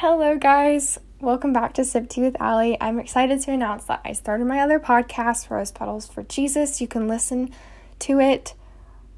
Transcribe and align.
Hello, 0.00 0.38
guys. 0.38 1.00
Welcome 1.20 1.52
back 1.52 1.74
to 1.74 1.84
Sip 1.84 2.08
Tea 2.08 2.22
with 2.22 2.40
Allie. 2.40 2.80
I'm 2.80 3.00
excited 3.00 3.40
to 3.40 3.50
announce 3.50 3.82
that 3.86 4.00
I 4.04 4.12
started 4.12 4.46
my 4.46 4.60
other 4.60 4.78
podcast, 4.78 5.50
Rose 5.50 5.72
Petals 5.72 6.06
for 6.06 6.22
Jesus. 6.22 6.80
You 6.80 6.86
can 6.86 7.08
listen 7.08 7.50
to 7.98 8.20
it 8.20 8.54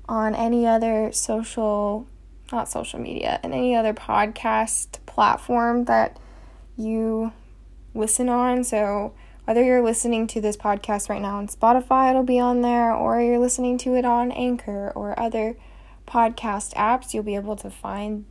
on 0.09 0.35
any 0.35 0.67
other 0.67 1.13
social, 1.13 2.07
not 2.51 2.71
social 2.71 2.99
media, 2.99 3.41
and 3.43 3.53
any 3.53 3.77
other 3.77 3.93
podcast 3.93 5.05
platform 5.05 5.85
that 5.85 6.19
you 6.79 7.35
listen 7.93 8.31
on. 8.31 8.65
So, 8.65 9.13
whether 9.45 9.63
you're 9.63 9.85
listening 9.85 10.27
to 10.29 10.41
this 10.41 10.57
podcast 10.57 11.11
right 11.11 11.21
now 11.21 11.37
on 11.37 11.49
Spotify, 11.49 12.09
it'll 12.09 12.23
be 12.23 12.41
on 12.41 12.63
there, 12.63 12.91
or 12.91 13.21
you're 13.21 13.39
listening 13.39 13.77
to 13.81 13.97
it 13.97 14.07
on 14.07 14.33
Anchor 14.33 14.95
or 14.95 15.21
other 15.21 15.57
podcast 16.09 16.73
apps, 16.73 17.13
you'll 17.13 17.23
be 17.23 17.35
able 17.35 17.57
to 17.57 17.69
find 17.69 18.25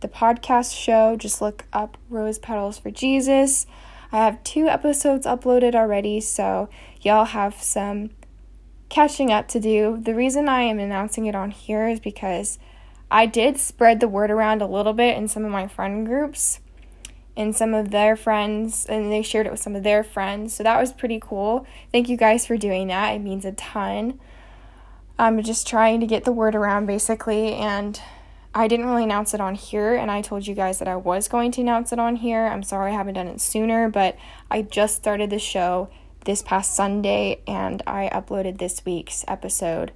the 0.00 0.08
podcast 0.08 0.76
show. 0.76 1.16
Just 1.16 1.40
look 1.40 1.64
up 1.72 1.96
Rose 2.08 2.38
Petals 2.38 2.78
for 2.78 2.90
Jesus. 2.90 3.66
I 4.12 4.18
have 4.18 4.42
two 4.42 4.66
episodes 4.66 5.26
uploaded 5.26 5.74
already, 5.74 6.20
so 6.20 6.68
y'all 7.00 7.26
have 7.26 7.62
some 7.62 8.10
catching 8.88 9.30
up 9.30 9.46
to 9.48 9.60
do. 9.60 9.98
The 10.02 10.14
reason 10.14 10.48
I 10.48 10.62
am 10.62 10.78
announcing 10.80 11.26
it 11.26 11.34
on 11.34 11.52
here 11.52 11.88
is 11.88 12.00
because 12.00 12.58
I 13.10 13.26
did 13.26 13.58
spread 13.58 14.00
the 14.00 14.08
word 14.08 14.30
around 14.30 14.62
a 14.62 14.66
little 14.66 14.92
bit 14.92 15.16
in 15.16 15.28
some 15.28 15.44
of 15.44 15.52
my 15.52 15.68
friend 15.68 16.06
groups 16.06 16.60
and 17.36 17.54
some 17.54 17.72
of 17.72 17.90
their 17.90 18.16
friends, 18.16 18.86
and 18.86 19.12
they 19.12 19.22
shared 19.22 19.46
it 19.46 19.52
with 19.52 19.60
some 19.60 19.76
of 19.76 19.84
their 19.84 20.02
friends. 20.02 20.54
So 20.54 20.64
that 20.64 20.80
was 20.80 20.92
pretty 20.92 21.20
cool. 21.20 21.66
Thank 21.92 22.08
you 22.08 22.16
guys 22.16 22.46
for 22.46 22.56
doing 22.56 22.88
that. 22.88 23.10
It 23.10 23.20
means 23.20 23.44
a 23.44 23.52
ton. 23.52 24.18
I'm 25.18 25.42
just 25.42 25.66
trying 25.68 26.00
to 26.00 26.06
get 26.06 26.24
the 26.24 26.32
word 26.32 26.54
around 26.54 26.86
basically, 26.86 27.54
and 27.54 28.00
I 28.54 28.66
didn't 28.66 28.86
really 28.86 29.04
announce 29.04 29.32
it 29.32 29.40
on 29.40 29.54
here, 29.54 29.94
and 29.94 30.10
I 30.10 30.22
told 30.22 30.46
you 30.46 30.54
guys 30.54 30.80
that 30.80 30.88
I 30.88 30.96
was 30.96 31.28
going 31.28 31.52
to 31.52 31.60
announce 31.60 31.92
it 31.92 32.00
on 32.00 32.16
here. 32.16 32.46
I'm 32.46 32.64
sorry 32.64 32.90
I 32.90 32.94
haven't 32.94 33.14
done 33.14 33.28
it 33.28 33.40
sooner, 33.40 33.88
but 33.88 34.16
I 34.50 34.62
just 34.62 34.96
started 34.96 35.30
the 35.30 35.38
show 35.38 35.88
this 36.24 36.42
past 36.42 36.74
Sunday, 36.74 37.42
and 37.46 37.82
I 37.86 38.10
uploaded 38.12 38.58
this 38.58 38.84
week's 38.84 39.24
episode 39.28 39.92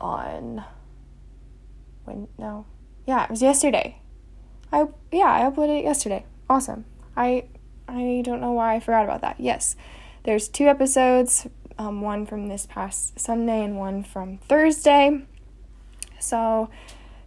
on 0.00 0.64
when 2.04 2.28
no, 2.38 2.64
yeah, 3.06 3.24
it 3.24 3.30
was 3.30 3.42
yesterday. 3.42 4.00
I 4.72 4.86
yeah, 5.12 5.26
I 5.26 5.50
uploaded 5.50 5.80
it 5.80 5.84
yesterday. 5.84 6.24
Awesome. 6.48 6.86
I 7.16 7.44
I 7.86 8.22
don't 8.24 8.40
know 8.40 8.52
why 8.52 8.74
I 8.74 8.80
forgot 8.80 9.04
about 9.04 9.20
that. 9.20 9.36
Yes, 9.38 9.76
there's 10.24 10.48
two 10.48 10.66
episodes, 10.66 11.46
um, 11.78 12.00
one 12.00 12.24
from 12.24 12.48
this 12.48 12.66
past 12.66 13.20
Sunday 13.20 13.62
and 13.62 13.76
one 13.76 14.02
from 14.02 14.38
Thursday. 14.38 15.26
So 16.18 16.70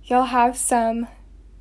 you'll 0.04 0.26
have 0.26 0.58
some 0.58 1.08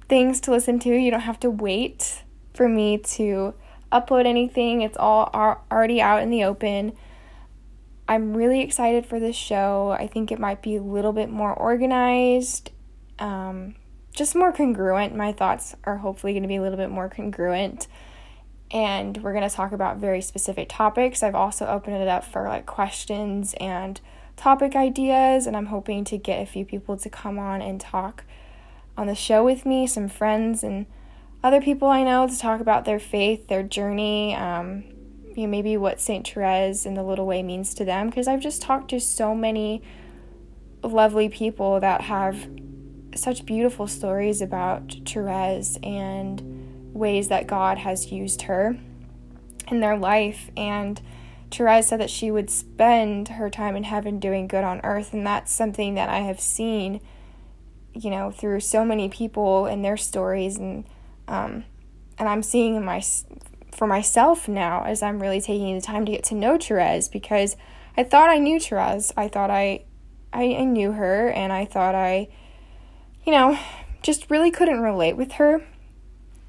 things 0.08 0.40
to 0.42 0.50
listen 0.50 0.78
to. 0.80 0.90
You 0.90 1.10
don't 1.10 1.20
have 1.20 1.40
to 1.40 1.50
wait 1.50 2.22
for 2.54 2.68
me 2.68 2.98
to 2.98 3.54
upload 3.92 4.26
anything, 4.26 4.82
it's 4.82 4.96
all 4.96 5.30
already 5.70 6.00
out 6.00 6.22
in 6.22 6.30
the 6.30 6.44
open. 6.44 6.92
I'm 8.08 8.36
really 8.36 8.60
excited 8.60 9.06
for 9.06 9.20
this 9.20 9.36
show. 9.36 9.96
I 9.96 10.06
think 10.06 10.32
it 10.32 10.38
might 10.38 10.62
be 10.62 10.76
a 10.76 10.82
little 10.82 11.12
bit 11.12 11.30
more 11.30 11.54
organized, 11.54 12.70
um, 13.20 13.76
just 14.12 14.34
more 14.34 14.52
congruent. 14.52 15.14
My 15.14 15.32
thoughts 15.32 15.76
are 15.84 15.98
hopefully 15.98 16.32
going 16.32 16.42
to 16.42 16.48
be 16.48 16.56
a 16.56 16.62
little 16.62 16.76
bit 16.76 16.90
more 16.90 17.08
congruent. 17.08 17.86
And 18.72 19.16
we're 19.22 19.32
going 19.32 19.48
to 19.48 19.54
talk 19.54 19.72
about 19.72 19.98
very 19.98 20.20
specific 20.20 20.68
topics. 20.68 21.22
I've 21.22 21.34
also 21.34 21.66
opened 21.66 21.96
it 21.96 22.08
up 22.08 22.24
for 22.24 22.48
like 22.48 22.66
questions 22.66 23.54
and 23.60 24.00
topic 24.40 24.74
ideas, 24.74 25.46
and 25.46 25.54
I'm 25.54 25.66
hoping 25.66 26.02
to 26.04 26.16
get 26.16 26.40
a 26.40 26.46
few 26.46 26.64
people 26.64 26.96
to 26.96 27.10
come 27.10 27.38
on 27.38 27.60
and 27.60 27.78
talk 27.78 28.24
on 28.96 29.06
the 29.06 29.14
show 29.14 29.44
with 29.44 29.66
me, 29.66 29.86
some 29.86 30.08
friends 30.08 30.64
and 30.64 30.86
other 31.44 31.60
people 31.60 31.88
I 31.88 32.04
know 32.04 32.26
to 32.26 32.38
talk 32.38 32.58
about 32.58 32.86
their 32.86 32.98
faith, 32.98 33.48
their 33.48 33.62
journey, 33.62 34.34
um, 34.34 34.84
you 35.36 35.42
know, 35.42 35.46
maybe 35.46 35.76
what 35.76 36.00
St. 36.00 36.26
Therese 36.26 36.86
and 36.86 36.96
the 36.96 37.02
Little 37.02 37.26
Way 37.26 37.42
means 37.42 37.74
to 37.74 37.84
them, 37.84 38.08
because 38.08 38.26
I've 38.26 38.40
just 38.40 38.62
talked 38.62 38.88
to 38.90 38.98
so 38.98 39.34
many 39.34 39.82
lovely 40.82 41.28
people 41.28 41.78
that 41.80 42.00
have 42.02 42.48
such 43.14 43.44
beautiful 43.44 43.86
stories 43.86 44.40
about 44.40 44.96
Therese 45.04 45.76
and 45.82 46.94
ways 46.94 47.28
that 47.28 47.46
God 47.46 47.76
has 47.76 48.10
used 48.10 48.42
her 48.42 48.78
in 49.68 49.80
their 49.80 49.98
life. 49.98 50.50
And 50.56 50.98
Therese 51.50 51.88
said 51.88 52.00
that 52.00 52.10
she 52.10 52.30
would 52.30 52.48
spend 52.48 53.28
her 53.28 53.50
time 53.50 53.76
in 53.76 53.84
heaven 53.84 54.20
doing 54.20 54.46
good 54.46 54.64
on 54.64 54.80
earth, 54.84 55.12
and 55.12 55.26
that's 55.26 55.52
something 55.52 55.94
that 55.94 56.08
I 56.08 56.20
have 56.20 56.40
seen, 56.40 57.00
you 57.92 58.10
know, 58.10 58.30
through 58.30 58.60
so 58.60 58.84
many 58.84 59.08
people 59.08 59.66
and 59.66 59.84
their 59.84 59.96
stories, 59.96 60.56
and 60.56 60.84
um, 61.26 61.64
and 62.18 62.28
I'm 62.28 62.42
seeing 62.42 62.76
in 62.76 62.84
my 62.84 63.02
for 63.72 63.86
myself 63.86 64.48
now 64.48 64.84
as 64.84 65.02
I'm 65.02 65.20
really 65.20 65.40
taking 65.40 65.74
the 65.74 65.80
time 65.80 66.04
to 66.06 66.12
get 66.12 66.24
to 66.24 66.34
know 66.34 66.58
Therese 66.58 67.08
because 67.08 67.56
I 67.96 68.04
thought 68.04 68.28
I 68.28 68.38
knew 68.38 68.60
Therese, 68.60 69.12
I 69.16 69.28
thought 69.28 69.50
I, 69.50 69.84
I, 70.32 70.54
I 70.54 70.64
knew 70.64 70.92
her, 70.92 71.28
and 71.30 71.52
I 71.52 71.64
thought 71.64 71.94
I, 71.94 72.28
you 73.24 73.32
know, 73.32 73.58
just 74.02 74.30
really 74.30 74.50
couldn't 74.50 74.80
relate 74.80 75.16
with 75.16 75.32
her, 75.32 75.66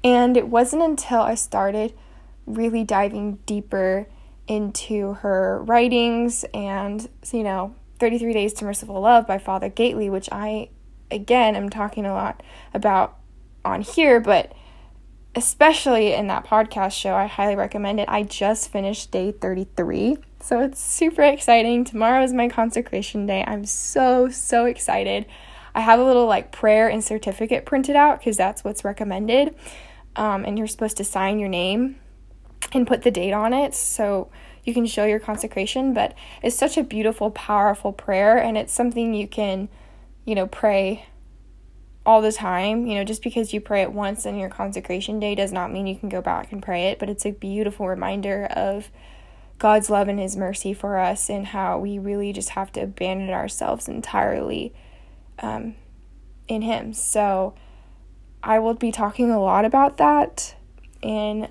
and 0.04 0.36
it 0.36 0.48
wasn't 0.48 0.82
until 0.82 1.20
I 1.20 1.34
started 1.34 1.92
really 2.46 2.84
diving 2.84 3.38
deeper 3.46 4.06
into 4.48 5.14
her 5.14 5.62
writings 5.64 6.44
and, 6.52 7.08
you 7.32 7.42
know, 7.42 7.74
33 7.98 8.32
Days 8.32 8.52
to 8.54 8.64
Merciful 8.64 9.00
Love 9.00 9.26
by 9.26 9.38
Father 9.38 9.70
Gaitley, 9.70 10.10
which 10.10 10.28
I, 10.32 10.70
again, 11.10 11.54
am 11.54 11.70
talking 11.70 12.04
a 12.04 12.12
lot 12.12 12.42
about 12.74 13.18
on 13.64 13.82
here, 13.82 14.20
but 14.20 14.52
especially 15.34 16.12
in 16.12 16.26
that 16.26 16.44
podcast 16.44 16.92
show, 16.92 17.14
I 17.14 17.26
highly 17.26 17.56
recommend 17.56 18.00
it. 18.00 18.08
I 18.08 18.22
just 18.22 18.70
finished 18.70 19.10
day 19.10 19.32
33, 19.32 20.18
so 20.40 20.60
it's 20.60 20.80
super 20.80 21.22
exciting. 21.22 21.84
Tomorrow 21.84 22.24
is 22.24 22.32
my 22.32 22.48
consecration 22.48 23.26
day. 23.26 23.44
I'm 23.46 23.64
so, 23.64 24.28
so 24.28 24.66
excited. 24.66 25.26
I 25.74 25.80
have 25.80 26.00
a 26.00 26.04
little 26.04 26.26
like 26.26 26.52
prayer 26.52 26.88
and 26.88 27.02
certificate 27.02 27.64
printed 27.64 27.96
out 27.96 28.18
because 28.18 28.36
that's 28.36 28.62
what's 28.62 28.84
recommended. 28.84 29.54
Um, 30.16 30.44
and 30.44 30.58
you're 30.58 30.66
supposed 30.66 30.98
to 30.98 31.04
sign 31.04 31.38
your 31.38 31.48
name 31.48 31.96
and 32.72 32.86
put 32.86 33.02
the 33.02 33.10
date 33.10 33.32
on 33.32 33.52
it 33.52 33.74
so 33.74 34.30
you 34.64 34.72
can 34.72 34.86
show 34.86 35.04
your 35.04 35.18
consecration. 35.18 35.92
But 35.92 36.14
it's 36.42 36.56
such 36.56 36.76
a 36.76 36.82
beautiful, 36.82 37.30
powerful 37.30 37.92
prayer, 37.92 38.38
and 38.38 38.56
it's 38.56 38.72
something 38.72 39.14
you 39.14 39.26
can, 39.26 39.68
you 40.24 40.34
know, 40.34 40.46
pray 40.46 41.06
all 42.04 42.22
the 42.22 42.32
time. 42.32 42.86
You 42.86 42.96
know, 42.96 43.04
just 43.04 43.22
because 43.22 43.52
you 43.52 43.60
pray 43.60 43.82
it 43.82 43.92
once 43.92 44.26
on 44.26 44.38
your 44.38 44.48
consecration 44.48 45.18
day 45.20 45.34
does 45.34 45.52
not 45.52 45.72
mean 45.72 45.86
you 45.86 45.96
can 45.96 46.08
go 46.08 46.22
back 46.22 46.52
and 46.52 46.62
pray 46.62 46.88
it, 46.88 46.98
but 46.98 47.08
it's 47.08 47.26
a 47.26 47.32
beautiful 47.32 47.88
reminder 47.88 48.46
of 48.46 48.90
God's 49.58 49.90
love 49.90 50.08
and 50.08 50.18
His 50.18 50.36
mercy 50.36 50.74
for 50.74 50.98
us 50.98 51.28
and 51.28 51.46
how 51.46 51.78
we 51.78 51.98
really 51.98 52.32
just 52.32 52.50
have 52.50 52.72
to 52.72 52.80
abandon 52.80 53.30
ourselves 53.30 53.88
entirely 53.88 54.72
um, 55.40 55.74
in 56.48 56.62
Him. 56.62 56.92
So 56.92 57.54
I 58.42 58.58
will 58.58 58.74
be 58.74 58.90
talking 58.90 59.30
a 59.30 59.40
lot 59.40 59.64
about 59.64 59.98
that 59.98 60.56
in 61.00 61.48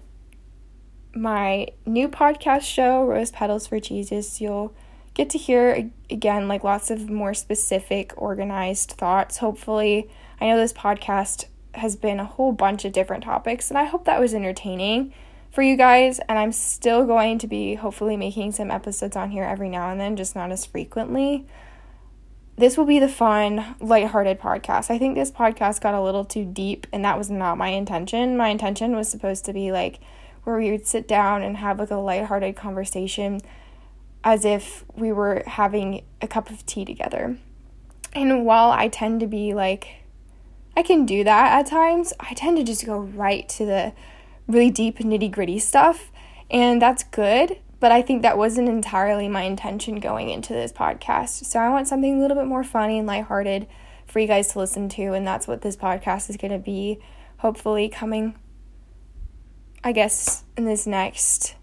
my 1.13 1.67
new 1.85 2.07
podcast 2.07 2.63
show, 2.63 3.03
Rose 3.03 3.31
Petals 3.31 3.67
for 3.67 3.79
Jesus, 3.79 4.39
you'll 4.39 4.73
get 5.13 5.29
to 5.31 5.38
hear 5.38 5.89
again 6.09 6.47
like 6.47 6.63
lots 6.63 6.89
of 6.89 7.09
more 7.09 7.33
specific, 7.33 8.13
organized 8.16 8.91
thoughts. 8.91 9.38
Hopefully, 9.38 10.09
I 10.39 10.47
know 10.47 10.57
this 10.57 10.73
podcast 10.73 11.45
has 11.73 11.95
been 11.95 12.19
a 12.19 12.25
whole 12.25 12.51
bunch 12.51 12.85
of 12.85 12.94
different 12.94 13.23
topics, 13.23 13.69
and 13.69 13.77
I 13.77 13.85
hope 13.85 14.05
that 14.05 14.19
was 14.19 14.33
entertaining 14.33 15.13
for 15.51 15.61
you 15.61 15.75
guys. 15.75 16.19
And 16.27 16.39
I'm 16.39 16.51
still 16.51 17.05
going 17.05 17.39
to 17.39 17.47
be 17.47 17.75
hopefully 17.75 18.17
making 18.17 18.53
some 18.53 18.72
episodes 18.72 19.16
on 19.16 19.31
here 19.31 19.43
every 19.43 19.69
now 19.69 19.89
and 19.89 19.99
then, 19.99 20.16
just 20.16 20.35
not 20.35 20.51
as 20.51 20.66
frequently. 20.66 21.45
This 22.57 22.78
will 22.78 22.85
be 22.85 22.99
the 22.99 23.09
fun, 23.09 23.75
lighthearted 23.79 24.39
podcast. 24.39 24.91
I 24.91 24.97
think 24.97 25.16
this 25.16 25.31
podcast 25.31 25.81
got 25.81 25.93
a 25.93 26.01
little 26.01 26.25
too 26.25 26.45
deep, 26.45 26.88
and 26.93 27.03
that 27.03 27.17
was 27.17 27.29
not 27.29 27.57
my 27.57 27.69
intention. 27.69 28.38
My 28.38 28.49
intention 28.49 28.96
was 28.96 29.09
supposed 29.09 29.46
to 29.46 29.53
be 29.53 29.72
like 29.72 29.99
where 30.43 30.58
we 30.58 30.72
would 30.72 30.88
sit 30.88 31.08
down 31.08 31.43
and 31.43 31.58
have 31.58 31.79
like 31.79 31.91
a 31.91 31.96
lighthearted 31.96 32.55
conversation 32.55 33.41
as 34.23 34.46
if 34.46 34.85
we 34.96 35.11
were 35.11 35.43
having 35.47 36.03
a 36.22 36.28
cup 36.28 36.49
of 36.49 36.66
tea 36.66 36.85
together. 36.85 37.38
And 38.14 38.46
while 38.46 38.72
I 38.72 38.88
tend 38.88 39.20
to 39.22 39.28
be 39.28 39.53
like, 39.53 40.03
I 40.76 40.84
can 40.84 41.05
do 41.05 41.23
that 41.23 41.59
at 41.59 41.67
times, 41.67 42.14
I 42.20 42.34
tend 42.34 42.58
to 42.58 42.64
just 42.64 42.85
go 42.85 42.99
right 42.99 43.47
to 43.49 43.66
the 43.66 43.93
really 44.47 44.70
deep, 44.70 44.99
nitty 44.99 45.32
gritty 45.32 45.59
stuff. 45.59 46.11
And 46.49 46.82
that's 46.82 47.03
good, 47.03 47.58
but 47.79 47.91
I 47.91 48.02
think 48.02 48.22
that 48.22 48.38
wasn't 48.38 48.70
entirely 48.70 49.28
my 49.28 49.43
intention 49.43 49.99
going 49.99 50.29
into 50.29 50.53
this 50.53 50.72
podcast. 50.72 51.46
So 51.46 51.59
I 51.59 51.70
want 51.70 51.88
something 51.88 52.17
a 52.17 52.22
little 52.22 52.38
bit 52.38 52.46
more 52.46 52.64
funny 52.64 52.99
and 52.99 53.08
lighthearted 53.08 53.67
for 54.05 54.20
you 54.20 54.28
guys 54.28 54.49
to 54.49 54.59
listen 54.59 54.90
to. 54.90 55.14
And 55.14 55.26
that's 55.26 55.47
what 55.47 55.61
this 55.61 55.78
podcast 55.78 56.29
is 56.29 56.38
going 56.38 56.52
to 56.52 56.59
be, 56.59 56.99
hopefully, 57.38 57.88
coming 57.88 58.35
I 59.83 59.91
guess, 59.91 60.43
in 60.57 60.66
this 60.66 60.85
next 60.85 61.55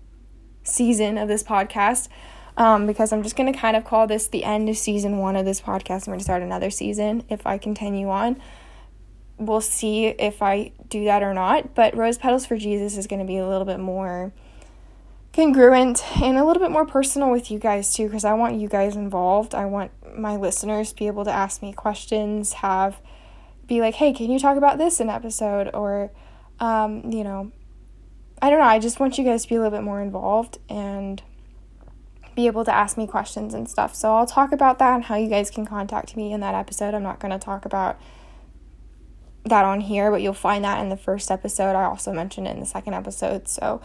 season 0.63 1.19
of 1.19 1.29
this 1.29 1.43
podcast. 1.43 2.09
Um, 2.57 2.89
because 2.89 3.13
I'm 3.13 3.23
just 3.23 3.37
going 3.37 3.53
to 3.53 3.57
kind 3.57 3.77
of 3.77 3.85
call 3.85 4.09
this 4.09 4.27
the 4.27 4.43
end 4.43 4.69
of 4.69 4.77
season 4.77 5.19
one 5.19 5.37
of 5.37 5.45
this 5.45 5.61
podcast. 5.61 6.09
I'm 6.09 6.13
going 6.13 6.19
to 6.19 6.25
start 6.25 6.43
another 6.43 6.71
season 6.71 7.23
if 7.29 7.47
I 7.47 7.57
continue 7.57 8.09
on. 8.09 8.41
we'll 9.39 9.61
see 9.61 10.07
if 10.07 10.43
I 10.43 10.73
do 10.89 11.05
that 11.05 11.23
or 11.23 11.33
not. 11.33 11.75
But 11.75 11.97
Rose 11.97 12.19
Petals 12.19 12.47
for 12.47 12.57
Jesus 12.57 12.97
is 12.97 13.07
going 13.07 13.21
to 13.21 13.25
be 13.25 13.39
a 13.39 13.47
little 13.47 13.65
bit 13.65 13.79
more 13.79 14.33
congruent 15.33 16.03
and 16.21 16.37
a 16.37 16.45
little 16.45 16.61
bit 16.61 16.73
more 16.73 16.85
personal 16.85 17.31
with 17.31 17.51
you 17.51 17.59
guys 17.59 17.95
too 17.95 18.07
because 18.07 18.25
I 18.25 18.35
want 18.35 18.57
you 18.57 18.69
guys 18.69 18.97
involved. 18.97 19.55
I 19.55 19.67
want 19.67 19.93
my 20.19 20.37
listeners 20.37 20.91
to 20.91 20.97
be 20.97 21.07
able 21.07 21.25
to 21.25 21.33
ask 21.33 21.63
me 21.63 21.73
questions, 21.73 22.55
have 22.55 23.01
be 23.67 23.81
like, 23.81 23.95
"Hey, 23.95 24.13
can 24.13 24.31
you 24.31 24.39
talk 24.39 24.57
about 24.57 24.79
this 24.79 25.01
in 25.01 25.09
episode?" 25.09 25.71
or 25.75 26.11
um, 26.59 27.13
you 27.13 27.23
know, 27.23 27.53
I 28.41 28.51
don't 28.51 28.59
know, 28.59 28.67
I 28.67 28.79
just 28.79 29.01
want 29.01 29.19
you 29.19 29.25
guys 29.25 29.43
to 29.43 29.49
be 29.49 29.57
a 29.57 29.59
little 29.59 29.77
bit 29.77 29.85
more 29.85 30.01
involved 30.01 30.59
and 30.69 31.23
be 32.37 32.47
able 32.47 32.65
to 32.65 32.73
ask 32.73 32.97
me 32.97 33.07
questions 33.07 33.53
and 33.53 33.69
stuff. 33.69 33.95
So 33.95 34.15
I'll 34.15 34.27
talk 34.27 34.53
about 34.53 34.79
that 34.79 34.95
and 34.95 35.05
how 35.05 35.17
you 35.17 35.29
guys 35.29 35.51
can 35.51 35.67
contact 35.67 36.17
me 36.17 36.33
in 36.33 36.41
that 36.41 36.55
episode. 36.55 36.95
I'm 36.95 37.03
not 37.03 37.19
going 37.19 37.33
to 37.33 37.39
talk 37.39 37.65
about 37.65 37.99
that 39.45 39.65
on 39.65 39.81
here, 39.81 40.11
but 40.11 40.23
you'll 40.23 40.35
find 40.35 40.65
that 40.65 40.81
in 40.81 40.89
the 40.89 40.97
first 40.97 41.31
episode. 41.33 41.75
I 41.75 41.83
also 41.83 42.13
mentioned 42.13 42.47
it 42.47 42.51
in 42.51 42.61
the 42.61 42.67
second 42.67 42.95
episode. 42.95 43.49
So 43.49 43.81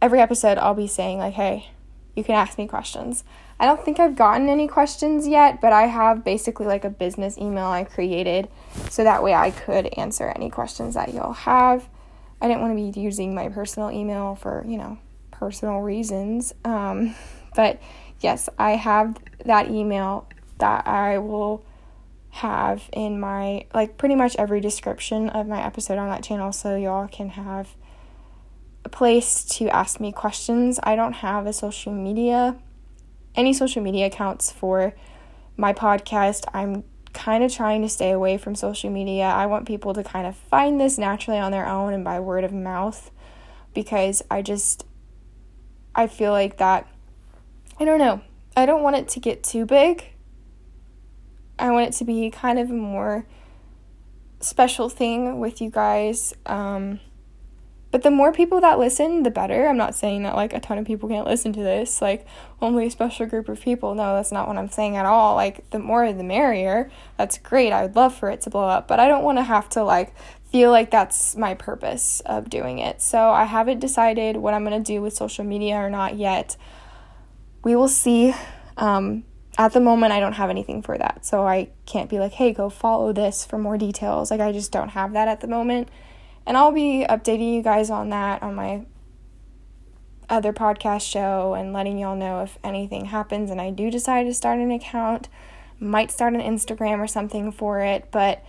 every 0.00 0.20
episode, 0.20 0.56
I'll 0.56 0.74
be 0.74 0.86
saying, 0.86 1.18
like, 1.18 1.34
hey, 1.34 1.68
you 2.14 2.24
can 2.24 2.34
ask 2.34 2.56
me 2.56 2.66
questions. 2.66 3.24
I 3.60 3.66
don't 3.66 3.84
think 3.84 4.00
I've 4.00 4.16
gotten 4.16 4.48
any 4.48 4.68
questions 4.68 5.28
yet, 5.28 5.60
but 5.60 5.74
I 5.74 5.82
have 5.86 6.24
basically 6.24 6.66
like 6.66 6.84
a 6.84 6.90
business 6.90 7.36
email 7.36 7.66
I 7.66 7.84
created 7.84 8.48
so 8.88 9.04
that 9.04 9.22
way 9.22 9.34
I 9.34 9.50
could 9.50 9.86
answer 9.98 10.32
any 10.34 10.48
questions 10.48 10.94
that 10.94 11.12
you'll 11.12 11.32
have. 11.32 11.88
I 12.40 12.48
didn't 12.48 12.60
want 12.60 12.76
to 12.76 12.92
be 12.92 13.00
using 13.00 13.34
my 13.34 13.48
personal 13.48 13.90
email 13.90 14.34
for, 14.34 14.64
you 14.68 14.76
know, 14.76 14.98
personal 15.30 15.80
reasons. 15.80 16.54
Um, 16.64 17.14
but 17.56 17.80
yes, 18.20 18.48
I 18.58 18.72
have 18.72 19.18
that 19.44 19.70
email 19.70 20.28
that 20.58 20.86
I 20.86 21.18
will 21.18 21.64
have 22.30 22.88
in 22.92 23.18
my 23.18 23.64
like 23.72 23.96
pretty 23.96 24.14
much 24.14 24.36
every 24.36 24.60
description 24.60 25.30
of 25.30 25.46
my 25.46 25.64
episode 25.64 25.96
on 25.96 26.10
that 26.10 26.22
channel 26.22 26.52
so 26.52 26.76
y'all 26.76 27.08
can 27.08 27.30
have 27.30 27.74
a 28.84 28.90
place 28.90 29.42
to 29.44 29.68
ask 29.70 30.00
me 30.00 30.12
questions. 30.12 30.78
I 30.82 30.96
don't 30.96 31.14
have 31.14 31.46
a 31.46 31.52
social 31.52 31.92
media 31.92 32.56
any 33.36 33.52
social 33.52 33.82
media 33.82 34.06
accounts 34.06 34.50
for 34.50 34.94
my 35.56 35.72
podcast. 35.72 36.44
I'm 36.52 36.84
kind 37.16 37.42
of 37.42 37.52
trying 37.52 37.82
to 37.82 37.88
stay 37.88 38.12
away 38.12 38.38
from 38.38 38.54
social 38.54 38.90
media. 38.90 39.24
I 39.24 39.46
want 39.46 39.66
people 39.66 39.92
to 39.94 40.04
kind 40.04 40.26
of 40.26 40.36
find 40.36 40.80
this 40.80 40.98
naturally 40.98 41.38
on 41.38 41.50
their 41.50 41.66
own 41.66 41.92
and 41.92 42.04
by 42.04 42.20
word 42.20 42.44
of 42.44 42.52
mouth 42.52 43.10
because 43.74 44.22
I 44.30 44.42
just 44.42 44.84
I 45.94 46.06
feel 46.06 46.30
like 46.30 46.58
that 46.58 46.86
I 47.80 47.84
don't 47.84 47.98
know. 47.98 48.20
I 48.56 48.66
don't 48.66 48.82
want 48.82 48.96
it 48.96 49.08
to 49.08 49.20
get 49.20 49.42
too 49.42 49.66
big 49.66 50.12
I 51.58 51.70
want 51.70 51.88
it 51.88 51.92
to 51.98 52.04
be 52.04 52.30
kind 52.30 52.58
of 52.58 52.70
a 52.70 52.74
more 52.74 53.26
special 54.40 54.88
thing 54.88 55.40
with 55.40 55.60
you 55.60 55.70
guys. 55.70 56.34
Um, 56.44 57.00
but 57.90 58.02
the 58.02 58.10
more 58.10 58.32
people 58.32 58.60
that 58.60 58.78
listen, 58.78 59.22
the 59.22 59.30
better. 59.30 59.68
I'm 59.68 59.76
not 59.76 59.94
saying 59.94 60.24
that 60.24 60.34
like 60.34 60.52
a 60.52 60.60
ton 60.60 60.78
of 60.78 60.86
people 60.86 61.08
can't 61.08 61.26
listen 61.26 61.52
to 61.52 61.60
this, 61.60 62.02
like 62.02 62.26
only 62.60 62.86
a 62.86 62.90
special 62.90 63.26
group 63.26 63.48
of 63.48 63.60
people. 63.60 63.94
No, 63.94 64.16
that's 64.16 64.32
not 64.32 64.48
what 64.48 64.56
I'm 64.56 64.68
saying 64.68 64.96
at 64.96 65.06
all. 65.06 65.34
Like 65.34 65.68
the 65.70 65.78
more 65.78 66.12
the 66.12 66.24
merrier. 66.24 66.90
That's 67.16 67.38
great. 67.38 67.72
I 67.72 67.82
would 67.82 67.96
love 67.96 68.14
for 68.14 68.28
it 68.28 68.40
to 68.42 68.50
blow 68.50 68.68
up, 68.68 68.88
but 68.88 68.98
I 68.98 69.08
don't 69.08 69.24
want 69.24 69.38
to 69.38 69.44
have 69.44 69.68
to 69.70 69.84
like 69.84 70.14
feel 70.50 70.70
like 70.70 70.90
that's 70.90 71.36
my 71.36 71.54
purpose 71.54 72.20
of 72.26 72.50
doing 72.50 72.80
it. 72.80 73.00
So 73.00 73.30
I 73.30 73.44
haven't 73.44 73.78
decided 73.78 74.36
what 74.36 74.52
I'm 74.52 74.64
going 74.64 74.82
to 74.82 74.92
do 74.92 75.00
with 75.00 75.14
social 75.14 75.44
media 75.44 75.76
or 75.76 75.88
not 75.88 76.16
yet. 76.16 76.56
We 77.62 77.76
will 77.76 77.88
see. 77.88 78.34
Um, 78.76 79.24
at 79.58 79.72
the 79.72 79.80
moment 79.80 80.12
I 80.12 80.20
don't 80.20 80.34
have 80.34 80.50
anything 80.50 80.82
for 80.82 80.98
that. 80.98 81.24
So 81.24 81.46
I 81.46 81.70
can't 81.86 82.10
be 82.10 82.18
like, 82.18 82.32
"Hey, 82.32 82.52
go 82.52 82.68
follow 82.68 83.12
this 83.14 83.46
for 83.46 83.56
more 83.56 83.78
details." 83.78 84.30
Like 84.30 84.40
I 84.40 84.52
just 84.52 84.70
don't 84.70 84.90
have 84.90 85.14
that 85.14 85.28
at 85.28 85.40
the 85.40 85.46
moment. 85.46 85.88
And 86.46 86.56
I'll 86.56 86.72
be 86.72 87.04
updating 87.08 87.54
you 87.54 87.62
guys 87.62 87.90
on 87.90 88.10
that 88.10 88.42
on 88.42 88.54
my 88.54 88.86
other 90.28 90.52
podcast 90.52 91.08
show 91.08 91.54
and 91.54 91.72
letting 91.72 91.98
y'all 91.98 92.16
know 92.16 92.42
if 92.42 92.58
anything 92.64 93.06
happens 93.06 93.50
and 93.50 93.60
I 93.60 93.70
do 93.70 93.90
decide 93.90 94.24
to 94.24 94.34
start 94.34 94.58
an 94.58 94.70
account. 94.70 95.28
Might 95.78 96.10
start 96.10 96.34
an 96.34 96.40
Instagram 96.40 96.98
or 96.98 97.06
something 97.06 97.52
for 97.52 97.80
it, 97.80 98.08
but 98.10 98.44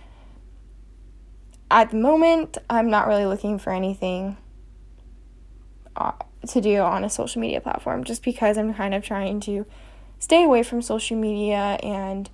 at 1.70 1.90
the 1.90 1.96
moment, 1.96 2.56
I'm 2.70 2.88
not 2.88 3.06
really 3.06 3.26
looking 3.26 3.58
for 3.58 3.72
anything 3.72 4.38
uh, 5.94 6.12
to 6.46 6.60
do 6.60 6.78
on 6.78 7.04
a 7.04 7.10
social 7.10 7.40
media 7.40 7.60
platform 7.60 8.04
just 8.04 8.22
because 8.22 8.56
I'm 8.56 8.72
kind 8.72 8.94
of 8.94 9.04
trying 9.04 9.40
to 9.40 9.66
stay 10.18 10.44
away 10.44 10.62
from 10.62 10.80
social 10.80 11.16
media 11.16 11.78
and 11.82 12.30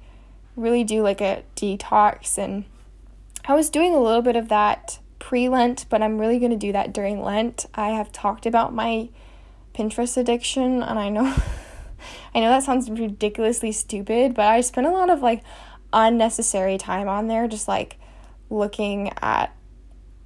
really 0.56 0.84
do 0.84 1.02
like 1.02 1.20
a 1.20 1.42
detox. 1.56 2.38
And 2.38 2.64
I 3.46 3.54
was 3.54 3.70
doing 3.70 3.94
a 3.94 4.00
little 4.00 4.22
bit 4.22 4.36
of 4.36 4.48
that 4.48 5.00
pre 5.24 5.48
Lent, 5.48 5.86
but 5.88 6.02
I'm 6.02 6.18
really 6.18 6.38
going 6.38 6.50
to 6.50 6.56
do 6.56 6.72
that 6.72 6.92
during 6.92 7.22
Lent. 7.22 7.64
I 7.74 7.88
have 7.88 8.12
talked 8.12 8.44
about 8.44 8.74
my 8.74 9.08
Pinterest 9.74 10.18
addiction, 10.18 10.82
and 10.82 10.98
I 10.98 11.08
know. 11.08 11.24
I 12.34 12.40
know 12.40 12.50
that 12.50 12.62
sounds 12.62 12.90
ridiculously 12.90 13.72
stupid, 13.72 14.34
but 14.34 14.44
I 14.44 14.60
spent 14.60 14.86
a 14.86 14.90
lot 14.90 15.08
of 15.08 15.22
like 15.22 15.42
unnecessary 15.94 16.76
time 16.76 17.08
on 17.08 17.28
there 17.28 17.48
just 17.48 17.68
like 17.68 17.96
looking 18.50 19.12
at 19.22 19.56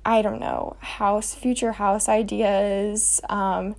I 0.04 0.20
don't 0.20 0.40
know, 0.40 0.76
house 0.80 1.32
future 1.32 1.72
house 1.72 2.08
ideas, 2.08 3.20
um, 3.28 3.76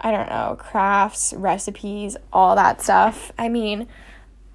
I 0.00 0.12
don't 0.12 0.28
know, 0.28 0.56
crafts, 0.60 1.32
recipes, 1.36 2.16
all 2.32 2.54
that 2.54 2.80
stuff. 2.80 3.32
I 3.36 3.48
mean, 3.48 3.88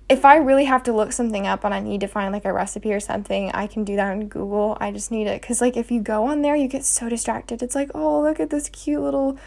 if 0.10 0.24
I 0.24 0.38
really 0.38 0.66
have 0.66 0.84
to 0.84 0.94
look 0.94 1.12
something 1.12 1.46
up 1.46 1.66
and 1.66 1.74
I 1.74 1.82
need 1.82 2.00
to 2.02 2.08
find 2.08 2.32
like 2.32 2.46
a 2.46 2.54
recipe 2.54 2.94
or 2.94 3.00
something, 3.00 3.52
I 3.52 3.68
can 3.68 3.84
do 3.84 3.96
that 3.98 4.12
on 4.12 4.28
Google. 4.28 4.78
I 4.80 4.92
just 4.92 5.12
need 5.12 5.28
it 5.28 5.42
cuz 5.42 5.60
like 5.60 5.76
if 5.76 5.92
you 5.92 6.02
go 6.02 6.26
on 6.26 6.42
there, 6.42 6.56
you 6.56 6.68
get 6.68 6.86
so 6.86 7.10
distracted. 7.10 7.62
It's 7.62 7.76
like, 7.76 7.92
"Oh, 7.94 8.22
look 8.22 8.40
at 8.40 8.50
this 8.50 8.70
cute 8.70 9.02
little 9.02 9.38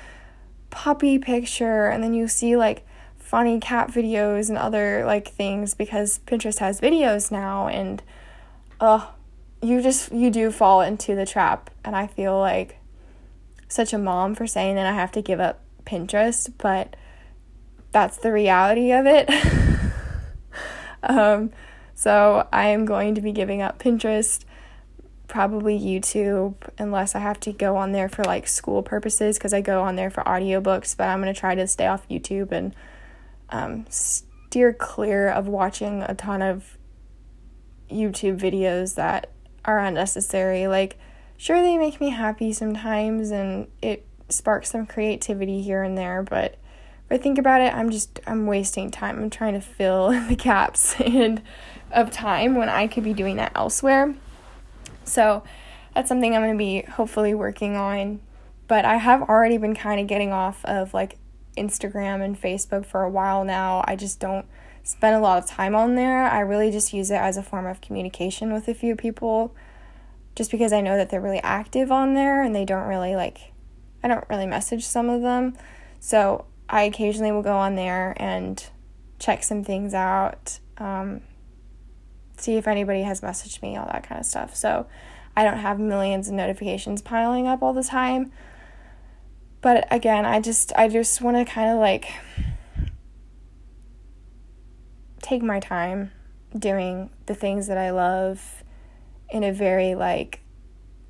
puppy 0.68 1.18
picture." 1.18 1.88
And 1.88 2.02
then 2.04 2.12
you 2.12 2.28
see 2.28 2.56
like 2.56 2.84
funny 3.16 3.58
cat 3.60 3.90
videos 3.90 4.48
and 4.48 4.58
other 4.58 5.04
like 5.06 5.28
things 5.28 5.72
because 5.74 6.20
Pinterest 6.26 6.58
has 6.58 6.80
videos 6.80 7.30
now 7.30 7.68
and 7.68 8.02
uh 8.80 9.06
you 9.62 9.80
just 9.80 10.10
you 10.12 10.30
do 10.30 10.50
fall 10.50 10.80
into 10.80 11.14
the 11.14 11.24
trap 11.24 11.70
and 11.84 11.94
I 11.94 12.06
feel 12.08 12.38
like 12.38 12.78
such 13.68 13.92
a 13.92 13.98
mom 13.98 14.34
for 14.34 14.46
saying 14.46 14.74
that 14.74 14.86
I 14.86 14.92
have 14.92 15.12
to 15.12 15.22
give 15.22 15.38
up 15.38 15.60
Pinterest, 15.84 16.52
but 16.58 16.96
that's 17.92 18.16
the 18.16 18.32
reality 18.32 18.92
of 18.92 19.06
it. 19.06 19.30
um, 21.10 21.50
so 21.94 22.48
I 22.52 22.68
am 22.68 22.84
going 22.84 23.14
to 23.14 23.20
be 23.20 23.32
giving 23.32 23.62
up 23.62 23.78
Pinterest, 23.78 24.44
probably 25.28 25.78
YouTube, 25.78 26.54
unless 26.78 27.14
I 27.14 27.18
have 27.18 27.38
to 27.40 27.52
go 27.52 27.76
on 27.76 27.92
there 27.92 28.08
for 28.08 28.24
like 28.24 28.48
school 28.48 28.82
purposes 28.82 29.38
because 29.38 29.52
I 29.52 29.60
go 29.60 29.82
on 29.82 29.96
there 29.96 30.10
for 30.10 30.22
audiobooks, 30.24 30.96
but 30.96 31.08
I'm 31.08 31.20
going 31.20 31.32
to 31.32 31.38
try 31.38 31.54
to 31.54 31.66
stay 31.66 31.86
off 31.86 32.08
YouTube 32.08 32.52
and 32.52 32.74
um, 33.50 33.86
steer 33.88 34.72
clear 34.72 35.28
of 35.28 35.46
watching 35.46 36.02
a 36.02 36.14
ton 36.14 36.42
of 36.42 36.78
YouTube 37.90 38.38
videos 38.38 38.94
that 38.94 39.30
are 39.64 39.78
unnecessary. 39.78 40.66
Like, 40.66 40.98
sure, 41.36 41.60
they 41.60 41.76
make 41.76 42.00
me 42.00 42.10
happy 42.10 42.52
sometimes 42.52 43.30
and 43.30 43.68
it 43.82 44.06
sparks 44.28 44.70
some 44.70 44.86
creativity 44.86 45.62
here 45.62 45.82
and 45.82 45.98
there, 45.98 46.22
but 46.22 46.56
I 47.10 47.18
think 47.18 47.38
about 47.38 47.60
it, 47.60 47.74
I'm 47.74 47.90
just 47.90 48.20
I'm 48.26 48.46
wasting 48.46 48.90
time. 48.90 49.18
I'm 49.18 49.30
trying 49.30 49.54
to 49.54 49.60
fill 49.60 50.10
the 50.28 50.36
gaps 50.36 50.94
and 51.00 51.42
of 51.92 52.10
time 52.10 52.54
when 52.54 52.68
I 52.68 52.86
could 52.86 53.04
be 53.04 53.12
doing 53.12 53.36
that 53.36 53.52
elsewhere. 53.54 54.14
So 55.04 55.42
that's 55.94 56.08
something 56.08 56.34
I'm 56.34 56.42
going 56.42 56.54
to 56.54 56.58
be 56.58 56.82
hopefully 56.82 57.34
working 57.34 57.76
on. 57.76 58.20
But 58.68 58.84
I 58.84 58.96
have 58.96 59.22
already 59.22 59.56
been 59.56 59.74
kind 59.74 60.00
of 60.00 60.06
getting 60.06 60.32
off 60.32 60.64
of 60.64 60.94
like 60.94 61.18
Instagram 61.56 62.24
and 62.24 62.40
Facebook 62.40 62.86
for 62.86 63.02
a 63.02 63.10
while 63.10 63.44
now. 63.44 63.84
I 63.86 63.96
just 63.96 64.20
don't 64.20 64.46
spend 64.84 65.16
a 65.16 65.20
lot 65.20 65.42
of 65.42 65.48
time 65.48 65.74
on 65.74 65.96
there. 65.96 66.24
I 66.24 66.40
really 66.40 66.70
just 66.70 66.92
use 66.92 67.10
it 67.10 67.16
as 67.16 67.36
a 67.36 67.42
form 67.42 67.66
of 67.66 67.80
communication 67.80 68.52
with 68.52 68.68
a 68.68 68.74
few 68.74 68.94
people 68.94 69.54
just 70.36 70.50
because 70.52 70.72
I 70.72 70.80
know 70.80 70.96
that 70.96 71.10
they're 71.10 71.20
really 71.20 71.42
active 71.42 71.90
on 71.90 72.14
there 72.14 72.42
and 72.42 72.54
they 72.54 72.64
don't 72.64 72.86
really 72.86 73.16
like 73.16 73.52
I 74.02 74.08
don't 74.08 74.24
really 74.30 74.46
message 74.46 74.86
some 74.86 75.10
of 75.10 75.20
them. 75.20 75.56
So 75.98 76.46
I 76.70 76.82
occasionally 76.82 77.32
will 77.32 77.42
go 77.42 77.56
on 77.56 77.74
there 77.74 78.14
and 78.16 78.64
check 79.18 79.42
some 79.42 79.64
things 79.64 79.92
out, 79.92 80.60
um, 80.78 81.20
see 82.36 82.54
if 82.54 82.68
anybody 82.68 83.02
has 83.02 83.20
messaged 83.20 83.60
me, 83.60 83.76
all 83.76 83.86
that 83.86 84.04
kind 84.04 84.20
of 84.20 84.24
stuff. 84.24 84.54
So 84.54 84.86
I 85.36 85.42
don't 85.42 85.58
have 85.58 85.80
millions 85.80 86.28
of 86.28 86.34
notifications 86.34 87.02
piling 87.02 87.48
up 87.48 87.60
all 87.60 87.74
the 87.74 87.82
time. 87.82 88.30
But 89.60 89.86
again, 89.90 90.24
I 90.24 90.40
just 90.40 90.72
I 90.76 90.88
just 90.88 91.20
want 91.20 91.36
to 91.36 91.44
kind 91.44 91.70
of 91.70 91.78
like 91.78 92.12
take 95.20 95.42
my 95.42 95.60
time 95.60 96.12
doing 96.56 97.10
the 97.26 97.34
things 97.34 97.66
that 97.66 97.78
I 97.78 97.90
love 97.90 98.62
in 99.28 99.44
a 99.44 99.52
very 99.52 99.94
like 99.94 100.40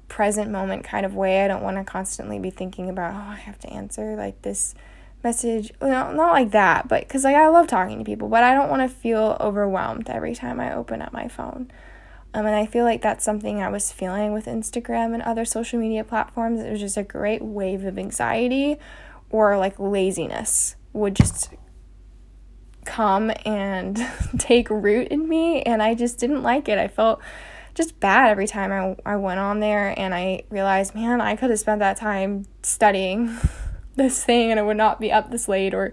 present 0.08 0.50
moment 0.50 0.84
kind 0.84 1.06
of 1.06 1.14
way. 1.14 1.44
I 1.44 1.48
don't 1.48 1.62
want 1.62 1.76
to 1.76 1.84
constantly 1.84 2.38
be 2.38 2.50
thinking 2.50 2.88
about, 2.88 3.14
oh, 3.14 3.30
I 3.30 3.36
have 3.36 3.58
to 3.60 3.68
answer 3.70 4.16
like 4.16 4.42
this 4.42 4.74
message. 5.22 5.72
No, 5.80 6.12
not 6.12 6.32
like 6.32 6.50
that, 6.52 6.88
but 6.88 7.02
because 7.02 7.24
like 7.24 7.36
I 7.36 7.48
love 7.48 7.66
talking 7.66 7.98
to 7.98 8.04
people, 8.04 8.28
but 8.28 8.44
I 8.44 8.54
don't 8.54 8.70
want 8.70 8.82
to 8.82 8.88
feel 8.88 9.36
overwhelmed 9.40 10.08
every 10.08 10.34
time 10.34 10.60
I 10.60 10.74
open 10.74 11.02
up 11.02 11.12
my 11.12 11.28
phone. 11.28 11.70
Um, 12.32 12.46
and 12.46 12.54
I 12.54 12.66
feel 12.66 12.84
like 12.84 13.02
that's 13.02 13.24
something 13.24 13.60
I 13.60 13.68
was 13.68 13.90
feeling 13.90 14.32
with 14.32 14.46
Instagram 14.46 15.14
and 15.14 15.22
other 15.22 15.44
social 15.44 15.80
media 15.80 16.04
platforms. 16.04 16.60
It 16.60 16.70
was 16.70 16.80
just 16.80 16.96
a 16.96 17.02
great 17.02 17.42
wave 17.42 17.84
of 17.84 17.98
anxiety 17.98 18.78
or 19.30 19.56
like 19.58 19.78
laziness 19.78 20.76
would 20.92 21.16
just 21.16 21.50
come 22.84 23.32
and 23.44 24.00
take 24.38 24.70
root 24.70 25.08
in 25.08 25.28
me. 25.28 25.62
And 25.62 25.82
I 25.82 25.94
just 25.94 26.18
didn't 26.18 26.42
like 26.42 26.68
it. 26.68 26.78
I 26.78 26.86
felt 26.88 27.20
just 27.74 27.98
bad 27.98 28.30
every 28.30 28.46
time 28.46 28.70
I, 28.72 29.12
I 29.12 29.16
went 29.16 29.40
on 29.40 29.60
there 29.60 29.94
and 29.98 30.14
I 30.14 30.42
realized, 30.50 30.94
man, 30.94 31.20
I 31.20 31.36
could 31.36 31.50
have 31.50 31.58
spent 31.58 31.80
that 31.80 31.96
time 31.96 32.46
studying 32.62 33.36
this 33.96 34.24
thing 34.24 34.50
and 34.50 34.60
it 34.60 34.64
would 34.64 34.76
not 34.76 35.00
be 35.00 35.12
up 35.12 35.30
this 35.30 35.48
late 35.48 35.74
or 35.74 35.92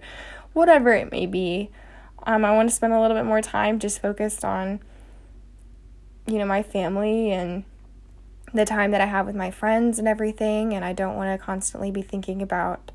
whatever 0.53 0.91
it 0.93 1.11
may 1.11 1.25
be. 1.25 1.69
Um, 2.23 2.43
I 2.43 2.51
want 2.51 2.69
to 2.69 2.75
spend 2.75 2.93
a 2.93 2.99
little 2.99 3.15
bit 3.15 3.25
more 3.25 3.41
time 3.41 3.79
just 3.79 4.01
focused 4.01 4.43
on 4.43 4.81
you 6.27 6.37
know, 6.37 6.45
my 6.45 6.61
family 6.61 7.31
and 7.31 7.63
the 8.53 8.65
time 8.65 8.91
that 8.91 9.01
I 9.01 9.05
have 9.05 9.25
with 9.25 9.35
my 9.35 9.49
friends 9.49 9.97
and 9.97 10.07
everything, 10.07 10.73
and 10.73 10.83
I 10.83 10.93
don't 10.93 11.15
want 11.15 11.37
to 11.37 11.43
constantly 11.43 11.89
be 11.89 12.01
thinking 12.01 12.41
about 12.41 12.91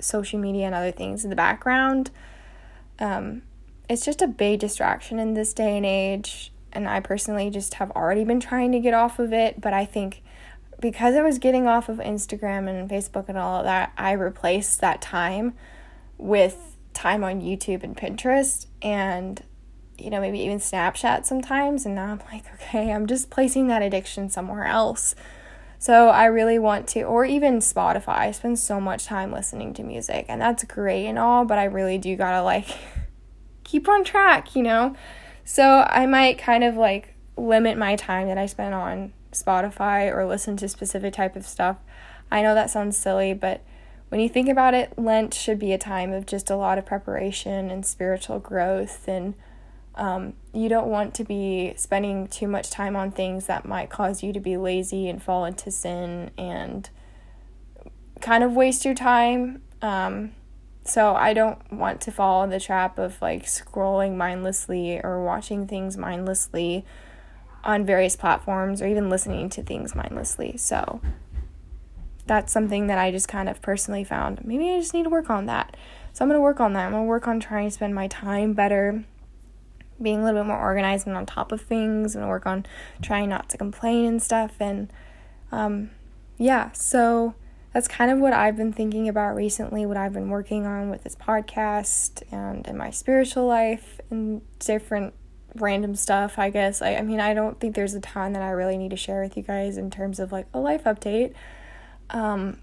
social 0.00 0.38
media 0.38 0.66
and 0.66 0.74
other 0.74 0.90
things 0.90 1.22
in 1.22 1.30
the 1.30 1.36
background. 1.36 2.10
Um, 2.98 3.42
it's 3.88 4.04
just 4.04 4.22
a 4.22 4.26
big 4.26 4.60
distraction 4.60 5.18
in 5.18 5.34
this 5.34 5.52
day 5.52 5.76
and 5.76 5.86
age, 5.86 6.52
and 6.72 6.88
I 6.88 7.00
personally 7.00 7.50
just 7.50 7.74
have 7.74 7.90
already 7.92 8.24
been 8.24 8.40
trying 8.40 8.72
to 8.72 8.80
get 8.80 8.94
off 8.94 9.18
of 9.18 9.32
it, 9.32 9.60
but 9.60 9.72
I 9.72 9.84
think 9.84 10.22
because 10.80 11.14
I 11.14 11.22
was 11.22 11.38
getting 11.38 11.66
off 11.66 11.88
of 11.88 11.98
Instagram 11.98 12.68
and 12.68 12.88
Facebook 12.88 13.28
and 13.28 13.38
all 13.38 13.60
of 13.60 13.64
that, 13.64 13.92
I 13.96 14.12
replaced 14.12 14.80
that 14.80 15.00
time 15.00 15.54
with 16.18 16.76
time 16.92 17.22
on 17.24 17.40
YouTube 17.40 17.82
and 17.82 17.96
Pinterest, 17.96 18.66
and 18.82 19.42
you 19.98 20.10
know, 20.10 20.20
maybe 20.20 20.40
even 20.40 20.58
Snapchat 20.58 21.24
sometimes. 21.24 21.86
And 21.86 21.94
now 21.94 22.12
I'm 22.12 22.20
like, 22.30 22.44
okay, 22.54 22.92
I'm 22.92 23.06
just 23.06 23.30
placing 23.30 23.68
that 23.68 23.82
addiction 23.82 24.28
somewhere 24.28 24.64
else. 24.64 25.14
So 25.78 26.08
I 26.08 26.26
really 26.26 26.58
want 26.58 26.86
to, 26.88 27.02
or 27.02 27.24
even 27.24 27.58
Spotify. 27.58 28.18
I 28.18 28.30
spend 28.30 28.58
so 28.58 28.80
much 28.80 29.06
time 29.06 29.32
listening 29.32 29.74
to 29.74 29.82
music, 29.82 30.26
and 30.28 30.40
that's 30.40 30.64
great 30.64 31.06
and 31.06 31.18
all, 31.18 31.44
but 31.44 31.58
I 31.58 31.64
really 31.64 31.98
do 31.98 32.16
gotta 32.16 32.42
like 32.42 32.68
keep 33.64 33.88
on 33.88 34.04
track, 34.04 34.54
you 34.54 34.62
know? 34.62 34.94
So 35.44 35.86
I 35.88 36.06
might 36.06 36.38
kind 36.38 36.64
of 36.64 36.76
like 36.76 37.14
limit 37.36 37.78
my 37.78 37.96
time 37.96 38.28
that 38.28 38.38
I 38.38 38.46
spend 38.46 38.74
on 38.74 39.12
Spotify 39.36 40.12
or 40.12 40.26
listen 40.26 40.56
to 40.58 40.68
specific 40.68 41.14
type 41.14 41.36
of 41.36 41.46
stuff. 41.46 41.78
I 42.30 42.42
know 42.42 42.54
that 42.54 42.70
sounds 42.70 42.96
silly, 42.96 43.34
but 43.34 43.62
when 44.08 44.20
you 44.20 44.28
think 44.28 44.48
about 44.48 44.74
it, 44.74 44.98
Lent 44.98 45.34
should 45.34 45.58
be 45.58 45.72
a 45.72 45.78
time 45.78 46.12
of 46.12 46.26
just 46.26 46.50
a 46.50 46.56
lot 46.56 46.78
of 46.78 46.86
preparation 46.86 47.70
and 47.70 47.84
spiritual 47.84 48.38
growth 48.38 49.08
and 49.08 49.34
um, 49.96 50.34
you 50.52 50.68
don't 50.68 50.88
want 50.88 51.14
to 51.14 51.24
be 51.24 51.72
spending 51.76 52.28
too 52.28 52.46
much 52.46 52.70
time 52.70 52.96
on 52.96 53.10
things 53.10 53.46
that 53.46 53.64
might 53.64 53.88
cause 53.88 54.22
you 54.22 54.32
to 54.34 54.40
be 54.40 54.56
lazy 54.56 55.08
and 55.08 55.22
fall 55.22 55.46
into 55.46 55.70
sin 55.70 56.30
and 56.36 56.90
kind 58.20 58.44
of 58.44 58.52
waste 58.52 58.84
your 58.84 58.94
time. 58.94 59.62
Um, 59.80 60.32
so 60.84 61.14
I 61.14 61.32
don't 61.32 61.72
want 61.72 62.02
to 62.02 62.12
fall 62.12 62.44
in 62.44 62.50
the 62.50 62.60
trap 62.60 62.98
of 62.98 63.20
like 63.22 63.44
scrolling 63.44 64.16
mindlessly 64.16 65.00
or 65.02 65.24
watching 65.24 65.66
things 65.66 65.96
mindlessly 65.96 66.84
on 67.66 67.84
various 67.84 68.16
platforms 68.16 68.80
or 68.80 68.86
even 68.86 69.10
listening 69.10 69.50
to 69.50 69.62
things 69.62 69.94
mindlessly. 69.94 70.56
So 70.56 71.00
that's 72.26 72.52
something 72.52 72.86
that 72.86 72.98
I 72.98 73.10
just 73.10 73.28
kind 73.28 73.48
of 73.48 73.60
personally 73.60 74.04
found. 74.04 74.44
Maybe 74.44 74.70
I 74.70 74.78
just 74.78 74.94
need 74.94 75.04
to 75.04 75.10
work 75.10 75.28
on 75.28 75.46
that. 75.46 75.76
So 76.12 76.24
I'm 76.24 76.28
going 76.28 76.38
to 76.38 76.42
work 76.42 76.60
on 76.60 76.72
that. 76.72 76.86
I'm 76.86 76.92
going 76.92 77.04
to 77.04 77.08
work 77.08 77.28
on 77.28 77.40
trying 77.40 77.68
to 77.68 77.70
spend 77.70 77.94
my 77.94 78.08
time 78.08 78.54
better 78.54 79.04
being 80.00 80.20
a 80.20 80.24
little 80.24 80.42
bit 80.42 80.46
more 80.46 80.58
organized 80.58 81.06
and 81.06 81.16
on 81.16 81.26
top 81.26 81.52
of 81.52 81.60
things 81.60 82.14
and 82.14 82.28
work 82.28 82.46
on 82.46 82.66
trying 83.02 83.28
not 83.28 83.48
to 83.48 83.56
complain 83.56 84.04
and 84.04 84.22
stuff 84.22 84.56
and 84.60 84.92
um, 85.52 85.90
yeah 86.36 86.70
so 86.72 87.34
that's 87.72 87.88
kind 87.88 88.10
of 88.10 88.18
what 88.18 88.32
i've 88.32 88.56
been 88.56 88.72
thinking 88.72 89.08
about 89.08 89.34
recently 89.34 89.86
what 89.86 89.96
i've 89.96 90.12
been 90.12 90.28
working 90.28 90.66
on 90.66 90.90
with 90.90 91.02
this 91.02 91.16
podcast 91.16 92.22
and 92.30 92.66
in 92.66 92.76
my 92.76 92.90
spiritual 92.90 93.46
life 93.46 94.00
and 94.10 94.42
different 94.58 95.14
random 95.60 95.94
stuff 95.94 96.38
i 96.38 96.50
guess. 96.50 96.82
I, 96.82 96.96
I 96.96 97.02
mean 97.02 97.20
i 97.20 97.34
don't 97.34 97.58
think 97.60 97.74
there's 97.74 97.94
a 97.94 98.00
ton 98.00 98.32
that 98.32 98.42
i 98.42 98.50
really 98.50 98.76
need 98.76 98.90
to 98.90 98.96
share 98.96 99.22
with 99.22 99.36
you 99.36 99.42
guys 99.42 99.76
in 99.76 99.90
terms 99.90 100.18
of 100.20 100.32
like 100.32 100.46
a 100.54 100.60
life 100.60 100.84
update. 100.84 101.32
Um, 102.10 102.60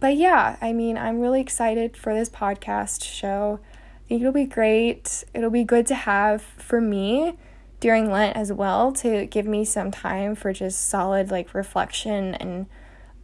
but 0.00 0.16
yeah 0.16 0.56
i 0.60 0.72
mean 0.72 0.98
i'm 0.98 1.20
really 1.20 1.40
excited 1.40 1.96
for 1.96 2.12
this 2.14 2.28
podcast 2.28 3.04
show. 3.04 3.60
I 4.04 4.08
think 4.08 4.20
it'll 4.20 4.32
be 4.32 4.44
great. 4.44 5.24
It'll 5.32 5.48
be 5.48 5.64
good 5.64 5.86
to 5.86 5.94
have 5.94 6.42
for 6.42 6.80
me 6.80 7.38
during 7.82 8.10
Lent 8.12 8.36
as 8.36 8.52
well 8.52 8.92
to 8.92 9.26
give 9.26 9.44
me 9.44 9.64
some 9.64 9.90
time 9.90 10.36
for 10.36 10.52
just 10.52 10.86
solid 10.88 11.30
like 11.30 11.52
reflection 11.52 12.34
and 12.36 12.66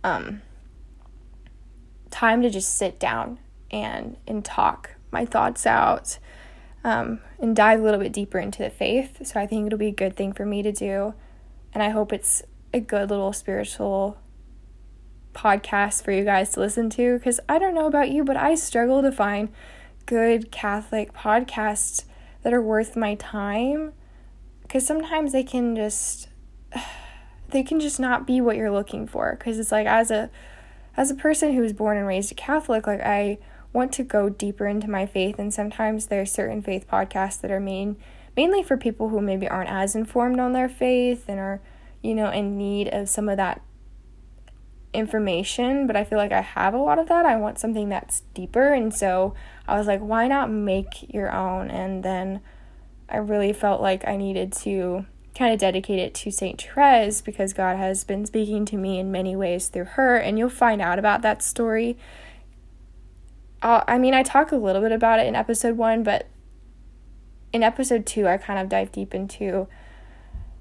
um, 0.03 0.43
time 2.11 2.43
to 2.43 2.51
just 2.51 2.77
sit 2.77 2.99
down 2.99 3.39
and 3.71 4.17
and 4.27 4.45
talk 4.45 4.97
my 5.11 5.25
thoughts 5.25 5.67
out 5.67 6.19
um, 6.85 7.21
and 7.41 7.55
dive 7.55 7.81
a 7.81 7.83
little 7.83 8.01
bit 8.01 8.13
deeper 8.13 8.39
into 8.39 8.63
the 8.63 8.71
faith. 8.71 9.27
So 9.27 9.41
I 9.41 9.47
think 9.47 9.67
it'll 9.67 9.79
be 9.79 9.89
a 9.89 9.93
good 9.93 10.17
thing 10.17 10.33
for 10.33 10.47
me 10.47 10.63
to 10.63 10.73
do, 10.73 11.15
and 11.73 11.83
I 11.83 11.91
hope 11.91 12.13
it's 12.13 12.43
a 12.73 12.81
good 12.81 13.11
little 13.11 13.33
spiritual 13.33 14.19
podcast 15.35 16.03
for 16.03 16.13
you 16.13 16.25
guys 16.25 16.51
to 16.51 16.61
listen 16.61 16.91
to. 16.91 17.19
Because 17.19 17.41
I 17.49 17.59
don't 17.59 17.75
know 17.75 17.87
about 17.87 18.11
you, 18.11 18.25
but 18.25 18.37
I 18.37 18.55
struggle 18.55 19.03
to 19.03 19.13
find 19.13 19.51
good 20.07 20.51
Catholic 20.51 21.13
podcasts 21.13 22.05
that 22.43 22.53
are 22.53 22.63
worth 22.63 22.97
my 22.97 23.15
time. 23.15 23.93
Because 24.63 24.87
sometimes 24.87 25.33
they 25.33 25.45
can 25.45 25.77
just 25.77 26.29
they 27.51 27.63
can 27.63 27.81
just 27.81 27.99
not 27.99 28.27
be 28.27 28.41
what 28.41 28.57
you're 28.57 28.71
looking 28.71 29.07
for. 29.07 29.37
Because 29.39 29.59
it's 29.59 29.73
like 29.73 29.87
as 29.87 30.11
a 30.11 30.31
as 30.97 31.11
a 31.11 31.15
person 31.15 31.55
who 31.55 31.63
was 31.63 31.73
born 31.73 31.97
and 31.97 32.07
raised 32.07 32.33
a 32.33 32.35
Catholic 32.35 32.87
like 32.87 33.01
I 33.01 33.39
want 33.73 33.93
to 33.93 34.03
go 34.03 34.29
deeper 34.29 34.67
into 34.67 34.89
my 34.89 35.07
faith 35.07 35.39
and 35.39 35.53
sometimes 35.53 36.07
there 36.07 36.23
are 36.23 36.27
certain 36.27 36.63
faith 36.63 36.87
podcasts 36.91 37.41
that 37.41 37.51
are 37.51 37.61
main 37.61 37.97
mainly 38.37 38.63
for 38.63 38.77
people 38.77 39.11
who 39.11 39.21
maybe 39.21 39.49
aren't 39.49 39.71
as 39.71 39.95
informed 39.95 40.41
on 40.41 40.53
their 40.53 40.69
faith 40.69 41.25
and 41.29 41.39
are 41.39 41.61
you 42.03 42.15
know 42.15 42.31
in 42.31 42.57
need 42.57 42.89
of 42.89 43.09
some 43.09 43.29
of 43.29 43.37
that 43.37 43.61
information, 44.93 45.87
but 45.87 45.97
I 45.97 46.05
feel 46.05 46.19
like 46.19 46.33
I 46.33 46.41
have 46.41 46.75
a 46.75 46.79
lot 46.79 46.99
of 46.99 47.09
that. 47.09 47.27
I 47.27 47.37
want 47.37 47.59
something 47.59 47.89
that's 47.89 48.21
deeper. 48.35 48.73
And 48.73 48.95
so 48.95 49.35
I 49.67 49.79
was 49.79 49.87
like, 49.87 50.01
why 50.01 50.29
not 50.29 50.51
make 50.51 51.13
your 51.13 51.33
own? 51.33 51.71
And 51.71 52.03
then 52.03 52.41
I 53.09 53.19
really 53.19 53.53
felt 53.53 53.81
like 53.81 54.07
I 54.07 54.17
needed 54.17 54.53
to 54.65 55.07
kind 55.37 55.53
of 55.53 55.61
dedicate 55.61 55.99
it 55.99 56.15
to 56.15 56.31
St. 56.31 56.61
Therese 56.61 57.21
because 57.21 57.53
God 57.53 57.77
has 57.77 58.03
been 58.05 58.27
speaking 58.27 58.65
to 58.67 58.77
me 58.77 58.99
in 58.99 59.13
many 59.13 59.37
ways 59.37 59.69
through 59.69 59.85
her. 59.85 60.17
And 60.17 60.39
you'll 60.39 60.49
find 60.49 60.81
out 60.81 60.99
about 60.99 61.23
that 61.23 61.43
story. 61.43 61.97
Uh, 63.63 63.83
I 63.89 63.99
mean, 63.99 64.15
I 64.15 64.23
talk 64.23 64.53
a 64.53 64.57
little 64.57 64.83
bit 64.83 64.93
about 64.93 65.21
it 65.21 65.27
in 65.27 65.35
episode 65.35 65.77
one, 65.77 66.03
but 66.03 66.27
in 67.53 67.63
episode 67.63 68.07
two, 68.07 68.29
I 68.29 68.37
kind 68.37 68.59
of 68.59 68.69
dive 68.69 68.93
deep 68.93 69.15
into 69.15 69.67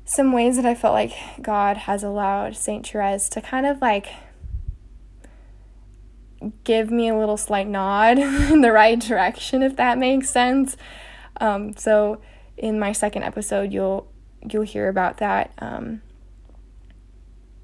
some 0.05 0.31
ways 0.31 0.55
that 0.55 0.65
I 0.65 0.73
felt 0.73 0.93
like 0.93 1.13
God 1.41 1.77
has 1.77 2.01
allowed 2.01 2.55
St. 2.55 2.87
Therese 2.87 3.29
to 3.29 3.41
kind 3.41 3.65
of 3.65 3.81
like 3.81 4.07
give 6.63 6.89
me 6.89 7.09
a 7.09 7.17
little 7.17 7.37
slight 7.37 7.67
nod 7.67 8.17
in 8.19 8.61
the 8.61 8.71
right 8.71 8.99
direction, 8.99 9.61
if 9.61 9.75
that 9.75 9.97
makes 9.97 10.29
sense. 10.29 10.77
Um, 11.39 11.75
so 11.75 12.21
in 12.55 12.79
my 12.79 12.91
second 12.91 13.23
episode, 13.23 13.71
you'll 13.73 14.07
you'll 14.49 14.63
hear 14.63 14.87
about 14.87 15.17
that. 15.17 15.51
Um, 15.59 16.01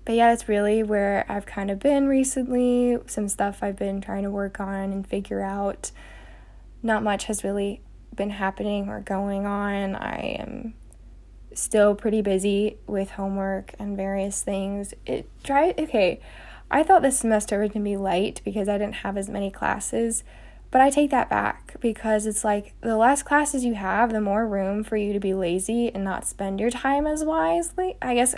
but 0.05 0.15
yeah, 0.15 0.33
it's 0.33 0.50
really 0.50 0.83
where 0.83 1.25
I've 1.29 1.45
kind 1.45 1.72
of 1.72 1.79
been 1.79 2.07
recently. 2.07 2.98
Some 3.07 3.29
stuff 3.29 3.60
I've 3.62 3.77
been 3.77 4.01
trying 4.01 4.24
to 4.24 4.29
work 4.29 4.60
on 4.60 4.91
and 4.91 5.07
figure 5.07 5.41
out. 5.41 5.91
Not 6.81 7.03
much 7.03 7.25
has 7.25 7.43
really 7.43 7.81
been 8.13 8.31
happening 8.31 8.89
or 8.89 9.00
going 9.00 9.45
on. 9.45 9.95
I 9.95 10.38
am 10.39 10.74
still 11.53 11.95
pretty 11.95 12.22
busy 12.22 12.77
with 12.88 13.12
homework 13.12 13.74
and 13.79 13.95
various 13.95 14.43
things. 14.43 14.93
It 15.05 15.29
try 15.43 15.74
okay. 15.77 16.19
I 16.69 16.83
thought 16.83 17.01
this 17.01 17.19
semester 17.19 17.60
was 17.60 17.72
gonna 17.72 17.86
be 17.86 17.98
light 17.98 18.41
because 18.43 18.67
I 18.67 18.77
didn't 18.77 18.95
have 18.95 19.15
as 19.15 19.29
many 19.29 19.51
classes, 19.51 20.24
but 20.72 20.81
I 20.81 20.89
take 20.89 21.12
that 21.12 21.29
back 21.29 21.75
because 21.79 22.25
it's 22.25 22.43
like 22.43 22.74
the 22.81 22.98
less 22.98 23.22
classes 23.22 23.63
you 23.63 23.75
have, 23.75 24.12
the 24.12 24.19
more 24.19 24.48
room 24.48 24.83
for 24.83 24.98
you 24.98 25.13
to 25.13 25.19
be 25.19 25.33
lazy 25.33 25.93
and 25.93 26.03
not 26.03 26.25
spend 26.25 26.60
your 26.60 26.72
time 26.72 27.05
as 27.05 27.24
wisely. 27.24 27.95
I 28.01 28.15
guess 28.15 28.36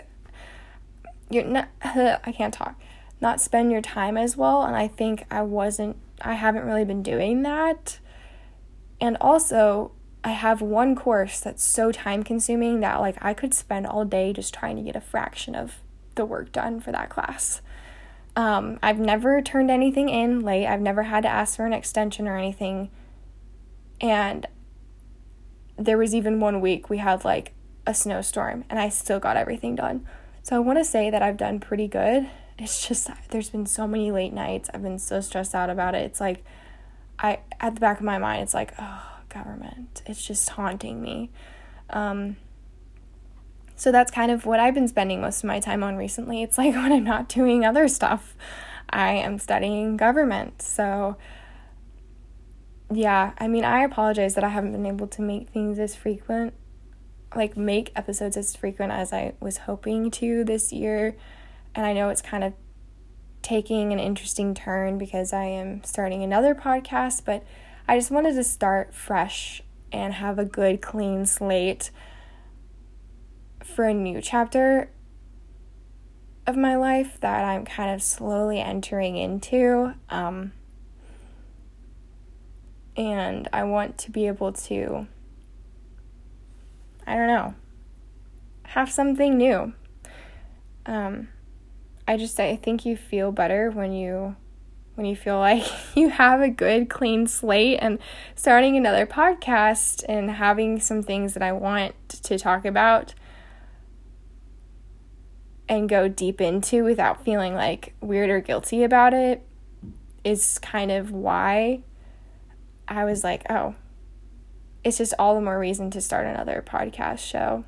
you're 1.30 1.44
not. 1.44 1.70
I 1.84 2.34
can't 2.36 2.54
talk. 2.54 2.80
Not 3.22 3.42
spend 3.42 3.72
your 3.72 3.82
time 3.82 4.18
as 4.18 4.36
well, 4.36 4.64
and 4.64 4.76
I 4.76 4.88
think 4.88 5.26
I 5.32 5.42
wasn't. 5.42 5.98
I 6.22 6.34
haven't 6.34 6.66
really 6.66 6.86
been 6.86 7.04
doing 7.04 7.44
that. 7.44 8.00
And 9.02 9.18
also, 9.20 9.92
I 10.24 10.32
have 10.32 10.62
one 10.62 10.96
course 10.96 11.40
that's 11.40 11.64
so 11.64 11.92
time 11.92 12.24
consuming 12.24 12.80
that 12.80 13.00
like 13.00 13.18
I 13.22 13.34
could 13.34 13.54
spend 13.54 13.86
all 13.86 14.06
day 14.06 14.34
just 14.34 14.54
trying 14.54 14.76
to 14.78 14.82
get 14.82 14.96
a 14.96 15.02
fraction 15.02 15.56
of 15.56 15.82
the 16.16 16.26
work 16.26 16.52
done 16.52 16.80
for 16.80 16.92
that 16.92 17.10
class. 17.10 17.62
Um, 18.36 18.80
I've 18.82 19.00
never 19.00 19.42
turned 19.42 19.72
anything 19.72 20.10
in 20.10 20.42
late. 20.42 20.68
I've 20.68 20.82
never 20.82 21.04
had 21.04 21.24
to 21.24 21.30
ask 21.30 21.56
for 21.56 21.66
an 21.66 21.74
extension 21.74 22.28
or 22.28 22.38
anything. 22.38 22.90
And 24.02 24.48
there 25.78 25.98
was 25.98 26.16
even 26.16 26.40
one 26.40 26.60
week 26.60 26.90
we 26.90 26.98
had 26.98 27.24
like 27.24 27.54
a 27.86 27.94
snowstorm 27.94 28.66
and 28.70 28.80
I 28.80 28.90
still 28.90 29.20
got 29.20 29.38
everything 29.38 29.76
done. 29.76 30.06
So 30.46 30.56
I 30.56 30.60
want 30.60 30.78
to 30.78 30.86
say 30.86 31.10
that 31.10 31.24
I've 31.24 31.38
done 31.38 31.60
pretty 31.60 31.88
good. 31.88 32.30
It's 32.60 32.88
just 32.88 33.10
there's 33.32 33.50
been 33.50 33.66
so 33.66 33.88
many 33.88 34.12
late 34.12 34.32
nights. 34.32 34.70
I've 34.72 34.84
been 34.84 35.00
so 35.00 35.20
stressed 35.20 35.56
out 35.56 35.72
about 35.72 35.96
it. 35.96 36.04
It's 36.04 36.22
like 36.22 36.46
I 37.18 37.40
at 37.60 37.74
the 37.74 37.82
back 37.82 37.98
of 37.98 38.06
my 38.06 38.20
mind 38.20 38.44
it's 38.44 38.54
like, 38.54 38.76
oh, 38.78 39.22
government. 39.28 40.04
It's 40.06 40.24
just 40.24 40.48
haunting 40.50 41.02
me. 41.02 41.32
Um 41.90 42.36
so 43.76 43.92
that's 43.92 44.12
kind 44.12 44.30
of 44.30 44.46
what 44.46 44.60
I've 44.60 44.76
been 44.76 44.88
spending 44.88 45.20
most 45.20 45.44
of 45.44 45.48
my 45.48 45.60
time 45.60 45.82
on 45.82 45.96
recently. 45.96 46.44
It's 46.44 46.60
like 46.60 46.76
when 46.76 46.94
I'm 46.94 47.04
not 47.04 47.28
doing 47.28 47.66
other 47.66 47.88
stuff, 47.88 48.36
I 48.88 49.14
am 49.14 49.40
studying 49.40 49.98
government. 49.98 50.62
So 50.62 51.18
yeah, 52.94 53.32
I 53.40 53.48
mean, 53.48 53.66
I 53.66 53.82
apologize 53.82 54.36
that 54.36 54.44
I 54.44 54.50
haven't 54.50 54.74
been 54.74 54.86
able 54.86 55.08
to 55.08 55.24
make 55.24 55.50
things 55.50 55.80
as 55.80 55.96
frequent, 55.96 56.54
like 57.36 57.58
make 57.58 57.92
episodes 57.96 58.38
as 58.38 58.56
frequent 58.56 58.92
as 58.92 59.12
I 59.12 59.34
was 59.40 59.58
hoping 59.58 60.10
to 60.12 60.44
this 60.44 60.72
year. 60.72 61.16
And 61.74 61.86
I 61.86 61.94
know 61.94 62.10
it's 62.10 62.22
kind 62.22 62.44
of 62.44 62.54
taking 63.42 63.94
an 63.94 64.00
interesting 64.00 64.56
turn 64.56 64.98
because 64.98 65.34
I 65.34 65.44
am 65.46 65.84
starting 65.84 66.24
another 66.24 66.56
podcast, 66.56 67.24
but 67.26 67.44
I 67.88 67.98
just 67.98 68.10
wanted 68.10 68.34
to 68.36 68.44
start 68.44 68.94
fresh 68.94 69.62
and 69.92 70.14
have 70.16 70.40
a 70.40 70.46
good, 70.46 70.82
clean 70.82 71.26
slate 71.26 71.92
for 73.64 73.86
a 73.86 73.94
new 73.94 74.22
chapter 74.22 74.90
of 76.48 76.56
my 76.56 76.76
life 76.76 77.20
that 77.22 77.44
I'm 77.44 77.66
kind 77.66 77.94
of 77.94 78.02
slowly 78.02 78.60
entering 78.60 79.18
into. 79.18 79.94
Um, 80.10 80.54
and 82.96 83.48
I 83.52 83.64
want 83.64 83.98
to 84.00 84.12
be 84.12 84.28
able 84.28 84.54
to, 84.54 85.08
I 87.08 87.16
don't 87.16 87.28
know, 87.28 87.54
have 88.64 88.92
something 88.92 89.38
new. 89.38 89.74
Um, 90.86 91.30
I 92.08 92.18
just 92.18 92.40
I 92.40 92.56
think 92.56 92.86
you 92.86 92.96
feel 92.96 93.32
better 93.32 93.72
when 93.72 93.92
you 93.92 94.36
when 94.96 95.06
you 95.06 95.16
feel 95.16 95.40
like 95.40 95.66
you 95.96 96.10
have 96.10 96.42
a 96.42 96.50
good 96.50 96.90
clean 96.90 97.28
slate 97.28 97.80
and 97.82 98.00
starting 98.36 98.76
another 98.76 99.06
podcast 99.06 100.04
and 100.08 100.32
having 100.32 100.80
some 100.80 101.04
things 101.04 101.34
that 101.34 101.44
I 101.44 101.52
want 101.52 101.96
to 102.10 102.38
talk 102.38 102.66
about 102.66 103.14
and 105.68 105.90
go 105.90 106.08
deep 106.08 106.40
into 106.42 106.84
without 106.84 107.24
feeling 107.24 107.56
like 107.56 107.96
weird 108.00 108.30
or 108.30 108.40
guilty 108.40 108.84
about 108.84 109.14
it 109.14 109.42
is 110.24 110.60
kind 110.60 110.92
of 110.92 111.12
why 111.12 111.82
I 112.88 113.06
was 113.06 113.24
like, 113.24 113.44
oh, 113.50 113.76
it's 114.86 115.00
just 115.00 115.16
all 115.18 115.34
the 115.34 115.42
more 115.42 115.60
reason 115.60 115.90
to 115.92 116.00
start 116.00 116.28
another 116.28 116.64
podcast 116.66 117.20
show. 117.20 117.66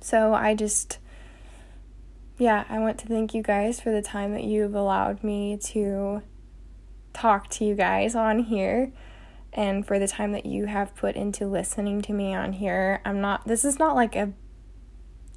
So 0.00 0.34
I 0.34 0.54
just, 0.54 0.98
yeah, 2.36 2.64
I 2.68 2.78
want 2.78 2.98
to 2.98 3.06
thank 3.06 3.32
you 3.32 3.42
guys 3.42 3.80
for 3.80 3.90
the 3.90 4.02
time 4.02 4.34
that 4.34 4.44
you've 4.44 4.74
allowed 4.74 5.24
me 5.24 5.56
to 5.56 6.22
talk 7.14 7.48
to 7.48 7.64
you 7.64 7.74
guys 7.74 8.14
on 8.14 8.40
here 8.40 8.92
and 9.54 9.86
for 9.86 9.98
the 9.98 10.06
time 10.06 10.32
that 10.32 10.44
you 10.44 10.66
have 10.66 10.94
put 10.94 11.16
into 11.16 11.46
listening 11.46 12.02
to 12.02 12.12
me 12.12 12.34
on 12.34 12.52
here. 12.52 13.00
I'm 13.06 13.22
not, 13.22 13.46
this 13.46 13.64
is 13.64 13.78
not 13.78 13.96
like 13.96 14.14
a 14.14 14.32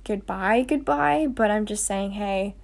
goodbye, 0.03 0.65
goodbye, 0.67 1.27
but 1.27 1.51
I'm 1.51 1.65
just 1.65 1.85
saying, 1.85 2.11
hey, 2.11 2.55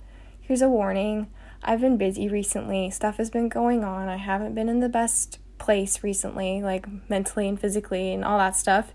here's 0.41 0.61
a 0.61 0.69
warning. 0.69 1.27
I've 1.63 1.79
been 1.79 1.97
busy 1.97 2.27
recently. 2.27 2.89
Stuff 2.89 3.17
has 3.17 3.29
been 3.29 3.47
going 3.47 3.85
on. 3.85 4.09
I 4.09 4.17
haven't 4.17 4.53
been 4.53 4.67
in 4.67 4.81
the 4.81 4.89
best 4.89 5.39
place 5.61 6.03
recently, 6.03 6.61
like 6.61 6.85
mentally 7.09 7.47
and 7.47 7.59
physically 7.59 8.13
and 8.13 8.25
all 8.25 8.39
that 8.39 8.55
stuff. 8.55 8.93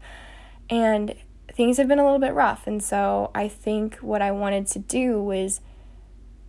And 0.69 1.15
things 1.53 1.79
have 1.79 1.89
been 1.89 1.99
a 1.99 2.05
little 2.05 2.19
bit 2.19 2.35
rough. 2.35 2.67
And 2.67 2.83
so 2.83 3.31
I 3.35 3.49
think 3.49 3.97
what 3.97 4.21
I 4.21 4.33
wanted 4.33 4.67
to 4.69 4.79
do 4.81 5.23
was 5.23 5.61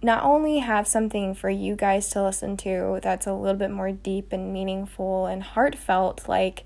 not 0.02 0.24
only 0.24 0.60
have 0.60 0.88
something 0.88 1.34
for 1.34 1.50
you 1.50 1.76
guys 1.76 2.10
to 2.10 2.24
listen 2.24 2.58
to 2.58 3.00
that's 3.02 3.26
a 3.26 3.34
little 3.34 3.58
bit 3.58 3.72
more 3.72 3.92
deep 3.92 4.34
and 4.34 4.52
meaningful 4.52 5.28
and 5.28 5.44
heartfelt, 5.44 6.28
like 6.28 6.66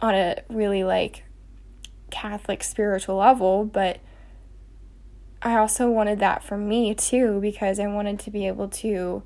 on 0.00 0.14
a 0.14 0.42
really 0.48 0.84
like 0.84 1.24
Catholic 2.10 2.62
spiritual 2.62 3.16
level, 3.16 3.64
but 3.64 4.00
I 5.40 5.56
also 5.56 5.90
wanted 5.90 6.18
that 6.20 6.42
for 6.42 6.56
me 6.56 6.94
too 6.94 7.40
because 7.40 7.78
I 7.78 7.86
wanted 7.86 8.18
to 8.20 8.30
be 8.30 8.46
able 8.46 8.68
to 8.68 9.22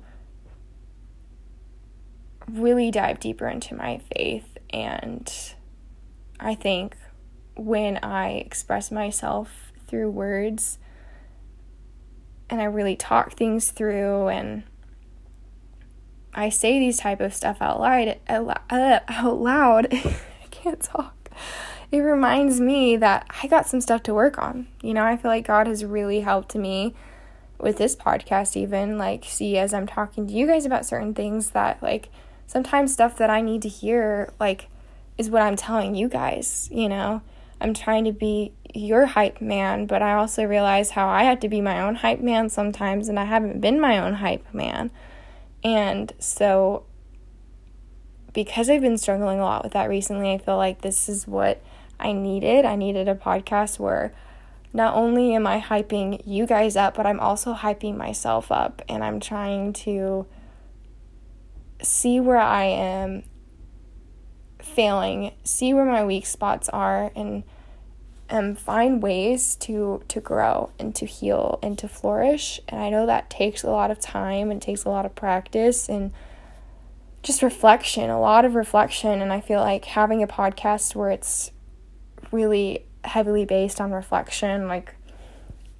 really 2.51 2.91
dive 2.91 3.19
deeper 3.19 3.47
into 3.47 3.75
my 3.75 4.01
faith. 4.15 4.57
And 4.71 5.31
I 6.39 6.55
think 6.55 6.95
when 7.55 7.97
I 7.97 8.31
express 8.33 8.91
myself 8.91 9.71
through 9.87 10.11
words 10.11 10.77
and 12.49 12.61
I 12.61 12.65
really 12.65 12.95
talk 12.95 13.33
things 13.33 13.71
through 13.71 14.27
and 14.27 14.63
I 16.33 16.49
say 16.49 16.79
these 16.79 16.99
type 16.99 17.19
of 17.19 17.33
stuff 17.33 17.57
out 17.61 17.79
loud, 17.79 18.17
out 18.29 19.39
loud, 19.39 19.87
I 19.91 20.47
can't 20.51 20.81
talk. 20.81 21.29
It 21.91 21.99
reminds 21.99 22.59
me 22.59 22.97
that 22.97 23.25
I 23.41 23.47
got 23.47 23.67
some 23.67 23.81
stuff 23.81 24.03
to 24.03 24.13
work 24.13 24.37
on. 24.37 24.67
You 24.81 24.93
know, 24.93 25.05
I 25.05 25.17
feel 25.17 25.31
like 25.31 25.47
God 25.47 25.67
has 25.67 25.85
really 25.85 26.19
helped 26.19 26.53
me 26.55 26.93
with 27.59 27.77
this 27.77 27.95
podcast 27.95 28.55
even 28.55 28.97
like 28.97 29.23
see 29.25 29.57
as 29.57 29.73
I'm 29.73 29.87
talking 29.87 30.27
to 30.27 30.33
you 30.33 30.45
guys 30.45 30.65
about 30.65 30.85
certain 30.85 31.15
things 31.15 31.51
that 31.51 31.81
like 31.81 32.09
sometimes 32.47 32.93
stuff 32.93 33.17
that 33.17 33.29
I 33.29 33.41
need 33.41 33.61
to 33.61 33.69
hear, 33.69 34.33
like, 34.39 34.69
is 35.17 35.29
what 35.29 35.41
I'm 35.41 35.55
telling 35.55 35.93
you 35.93 36.07
guys, 36.07 36.69
you 36.71 36.89
know? 36.89 37.21
I'm 37.59 37.73
trying 37.73 38.05
to 38.05 38.11
be 38.11 38.53
your 38.73 39.07
hype 39.07 39.41
man, 39.41 39.85
but 39.85 40.01
I 40.01 40.13
also 40.13 40.43
realize 40.43 40.91
how 40.91 41.07
I 41.07 41.23
have 41.23 41.39
to 41.41 41.49
be 41.49 41.61
my 41.61 41.81
own 41.81 41.95
hype 41.95 42.19
man 42.19 42.49
sometimes, 42.49 43.09
and 43.09 43.19
I 43.19 43.25
haven't 43.25 43.61
been 43.61 43.81
my 43.81 43.97
own 43.97 44.15
hype 44.15 44.53
man. 44.53 44.91
And 45.63 46.13
so, 46.19 46.85
because 48.33 48.69
I've 48.69 48.81
been 48.81 48.97
struggling 48.97 49.39
a 49.39 49.43
lot 49.43 49.63
with 49.63 49.73
that 49.73 49.89
recently, 49.89 50.31
I 50.31 50.37
feel 50.37 50.57
like 50.57 50.81
this 50.81 51.09
is 51.09 51.27
what 51.27 51.61
I 51.99 52.11
needed. 52.11 52.63
I 52.63 52.75
needed 52.75 53.07
a 53.07 53.15
podcast 53.15 53.79
where 53.79 54.13
not 54.71 54.93
only 54.93 55.33
am 55.33 55.47
I 55.47 55.59
hyping 55.59 56.21
you 56.25 56.45
guys 56.45 56.75
up, 56.75 56.95
but 56.95 57.07
I'm 57.07 57.19
also 57.19 57.55
hyping 57.55 57.97
myself 57.97 58.51
up, 58.51 58.83
and 58.87 59.03
I'm 59.03 59.19
trying 59.19 59.73
to 59.73 60.27
see 61.81 62.19
where 62.19 62.37
I 62.37 62.65
am 62.65 63.23
failing, 64.59 65.33
see 65.43 65.73
where 65.73 65.85
my 65.85 66.03
weak 66.03 66.25
spots 66.25 66.69
are, 66.69 67.11
and 67.15 67.43
um, 68.29 68.55
find 68.55 69.01
ways 69.01 69.55
to 69.55 70.03
to 70.09 70.19
grow 70.19 70.71
and 70.77 70.93
to 70.95 71.05
heal 71.05 71.59
and 71.63 71.77
to 71.79 71.87
flourish. 71.87 72.59
And 72.67 72.81
I 72.81 72.89
know 72.89 73.05
that 73.05 73.29
takes 73.29 73.63
a 73.63 73.69
lot 73.69 73.91
of 73.91 73.99
time 73.99 74.51
and 74.51 74.61
takes 74.61 74.83
a 74.83 74.89
lot 74.89 75.05
of 75.05 75.15
practice 75.15 75.87
and 75.87 76.11
just 77.23 77.41
reflection, 77.41 78.09
a 78.09 78.19
lot 78.19 78.45
of 78.45 78.55
reflection. 78.55 79.21
And 79.21 79.31
I 79.31 79.41
feel 79.41 79.59
like 79.59 79.85
having 79.85 80.21
a 80.23 80.27
podcast 80.27 80.95
where 80.95 81.09
it's 81.09 81.51
really 82.31 82.85
heavily 83.03 83.45
based 83.45 83.79
on 83.79 83.91
reflection, 83.91 84.67
like 84.67 84.95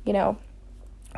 you 0.05 0.13
know, 0.13 0.37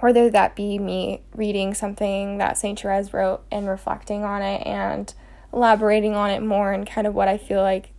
whether 0.01 0.29
that 0.29 0.55
be 0.55 0.79
me 0.79 1.21
reading 1.35 1.73
something 1.73 2.37
that 2.37 2.57
St. 2.57 2.79
Therese 2.79 3.13
wrote 3.13 3.43
and 3.51 3.67
reflecting 3.67 4.23
on 4.23 4.41
it 4.41 4.65
and 4.65 5.13
elaborating 5.53 6.15
on 6.15 6.29
it 6.29 6.41
more 6.41 6.71
and 6.71 6.87
kind 6.87 7.05
of 7.05 7.13
what 7.13 7.27
I 7.27 7.37
feel 7.37 7.61
like 7.61 7.91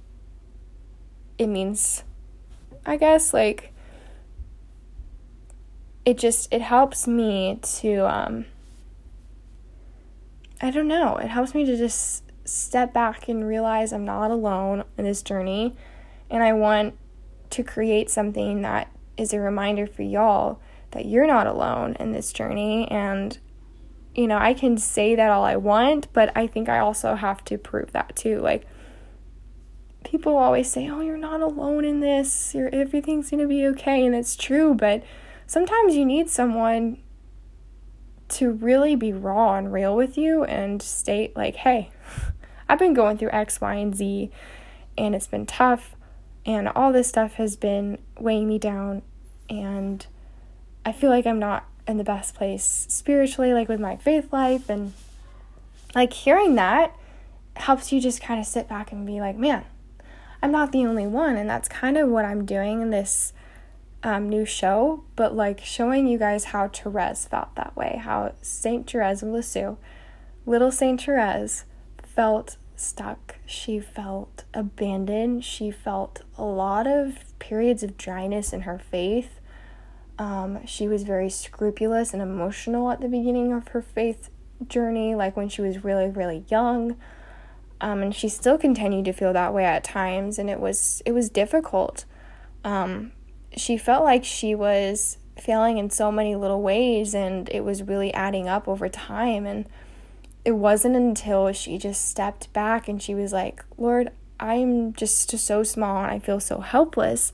it 1.38 1.46
means, 1.46 2.04
I 2.86 2.96
guess, 2.96 3.34
like 3.34 3.72
it 6.04 6.16
just 6.16 6.52
it 6.52 6.62
helps 6.62 7.06
me 7.06 7.58
to 7.62 8.06
um 8.06 8.46
I 10.62 10.70
don't 10.70 10.88
know, 10.88 11.16
it 11.16 11.28
helps 11.28 11.54
me 11.54 11.64
to 11.64 11.76
just 11.76 12.24
step 12.44 12.92
back 12.92 13.28
and 13.28 13.46
realize 13.46 13.92
I'm 13.92 14.04
not 14.04 14.30
alone 14.30 14.84
in 14.98 15.04
this 15.04 15.22
journey 15.22 15.76
and 16.30 16.42
I 16.42 16.52
want 16.52 16.96
to 17.50 17.62
create 17.62 18.10
something 18.10 18.62
that 18.62 18.90
is 19.16 19.32
a 19.32 19.40
reminder 19.40 19.86
for 19.86 20.02
y'all 20.02 20.60
that 20.92 21.06
you're 21.06 21.26
not 21.26 21.46
alone 21.46 21.96
in 22.00 22.12
this 22.12 22.32
journey. 22.32 22.88
And, 22.90 23.38
you 24.14 24.26
know, 24.26 24.38
I 24.38 24.54
can 24.54 24.76
say 24.78 25.14
that 25.14 25.30
all 25.30 25.44
I 25.44 25.56
want, 25.56 26.12
but 26.12 26.32
I 26.36 26.46
think 26.46 26.68
I 26.68 26.78
also 26.78 27.14
have 27.14 27.44
to 27.44 27.58
prove 27.58 27.92
that 27.92 28.16
too. 28.16 28.40
Like, 28.40 28.66
people 30.04 30.36
always 30.36 30.70
say, 30.70 30.88
oh, 30.88 31.00
you're 31.00 31.16
not 31.16 31.40
alone 31.40 31.84
in 31.84 32.00
this, 32.00 32.54
you're, 32.54 32.74
everything's 32.74 33.30
going 33.30 33.40
to 33.40 33.48
be 33.48 33.66
okay. 33.66 34.04
And 34.04 34.14
it's 34.14 34.36
true, 34.36 34.74
but 34.74 35.02
sometimes 35.46 35.94
you 35.94 36.04
need 36.04 36.30
someone 36.30 36.98
to 38.28 38.52
really 38.52 38.94
be 38.94 39.12
raw 39.12 39.56
and 39.56 39.72
real 39.72 39.94
with 39.96 40.16
you 40.16 40.44
and 40.44 40.80
state, 40.80 41.36
like, 41.36 41.56
hey, 41.56 41.90
I've 42.68 42.78
been 42.78 42.94
going 42.94 43.18
through 43.18 43.30
X, 43.32 43.60
Y, 43.60 43.74
and 43.74 43.94
Z, 43.94 44.30
and 44.96 45.14
it's 45.14 45.26
been 45.26 45.46
tough, 45.46 45.96
and 46.46 46.68
all 46.68 46.92
this 46.92 47.08
stuff 47.08 47.34
has 47.34 47.56
been 47.56 47.98
weighing 48.18 48.48
me 48.48 48.58
down, 48.58 49.02
and 49.48 50.06
I 50.84 50.92
feel 50.92 51.10
like 51.10 51.26
I'm 51.26 51.38
not 51.38 51.66
in 51.86 51.96
the 51.96 52.04
best 52.04 52.34
place 52.34 52.86
spiritually, 52.88 53.52
like 53.52 53.68
with 53.68 53.80
my 53.80 53.96
faith 53.96 54.32
life. 54.32 54.68
And 54.68 54.92
like 55.94 56.12
hearing 56.12 56.54
that 56.54 56.96
helps 57.56 57.92
you 57.92 58.00
just 58.00 58.22
kind 58.22 58.40
of 58.40 58.46
sit 58.46 58.68
back 58.68 58.92
and 58.92 59.06
be 59.06 59.20
like, 59.20 59.36
man, 59.36 59.64
I'm 60.42 60.52
not 60.52 60.72
the 60.72 60.86
only 60.86 61.06
one. 61.06 61.36
And 61.36 61.48
that's 61.48 61.68
kind 61.68 61.96
of 61.96 62.08
what 62.08 62.24
I'm 62.24 62.44
doing 62.44 62.80
in 62.80 62.90
this 62.90 63.32
um, 64.02 64.28
new 64.28 64.44
show, 64.44 65.04
but 65.16 65.34
like 65.34 65.60
showing 65.60 66.06
you 66.06 66.18
guys 66.18 66.44
how 66.44 66.68
Therese 66.68 67.26
felt 67.26 67.54
that 67.56 67.76
way, 67.76 68.00
how 68.02 68.32
Saint 68.40 68.90
Therese 68.90 69.22
of 69.22 69.28
Lisieux, 69.28 69.76
little 70.46 70.72
Saint 70.72 71.02
Therese, 71.02 71.64
felt 72.02 72.56
stuck. 72.76 73.36
She 73.44 73.78
felt 73.78 74.44
abandoned. 74.54 75.44
She 75.44 75.70
felt 75.70 76.22
a 76.38 76.44
lot 76.44 76.86
of 76.86 77.38
periods 77.38 77.82
of 77.82 77.98
dryness 77.98 78.52
in 78.52 78.62
her 78.62 78.78
faith. 78.78 79.39
Um, 80.20 80.66
she 80.66 80.86
was 80.86 81.02
very 81.04 81.30
scrupulous 81.30 82.12
and 82.12 82.20
emotional 82.20 82.90
at 82.90 83.00
the 83.00 83.08
beginning 83.08 83.54
of 83.54 83.68
her 83.68 83.80
faith 83.80 84.28
journey, 84.68 85.14
like 85.14 85.34
when 85.34 85.48
she 85.48 85.62
was 85.62 85.82
really, 85.82 86.10
really 86.10 86.44
young. 86.48 86.96
Um, 87.80 88.02
and 88.02 88.14
she 88.14 88.28
still 88.28 88.58
continued 88.58 89.06
to 89.06 89.14
feel 89.14 89.32
that 89.32 89.54
way 89.54 89.64
at 89.64 89.82
times, 89.82 90.38
and 90.38 90.50
it 90.50 90.60
was 90.60 91.00
it 91.06 91.12
was 91.12 91.30
difficult. 91.30 92.04
Um, 92.64 93.12
she 93.56 93.78
felt 93.78 94.04
like 94.04 94.22
she 94.22 94.54
was 94.54 95.16
failing 95.38 95.78
in 95.78 95.88
so 95.88 96.12
many 96.12 96.36
little 96.36 96.60
ways, 96.60 97.14
and 97.14 97.48
it 97.48 97.64
was 97.64 97.82
really 97.82 98.12
adding 98.12 98.46
up 98.46 98.68
over 98.68 98.90
time. 98.90 99.46
And 99.46 99.64
it 100.44 100.52
wasn't 100.52 100.96
until 100.96 101.50
she 101.52 101.78
just 101.78 102.06
stepped 102.06 102.52
back 102.52 102.88
and 102.88 103.02
she 103.02 103.14
was 103.14 103.32
like, 103.32 103.64
Lord, 103.78 104.10
I'm 104.38 104.92
just 104.92 105.30
so 105.30 105.62
small 105.62 106.02
and 106.02 106.10
I 106.10 106.18
feel 106.18 106.40
so 106.40 106.60
helpless 106.60 107.32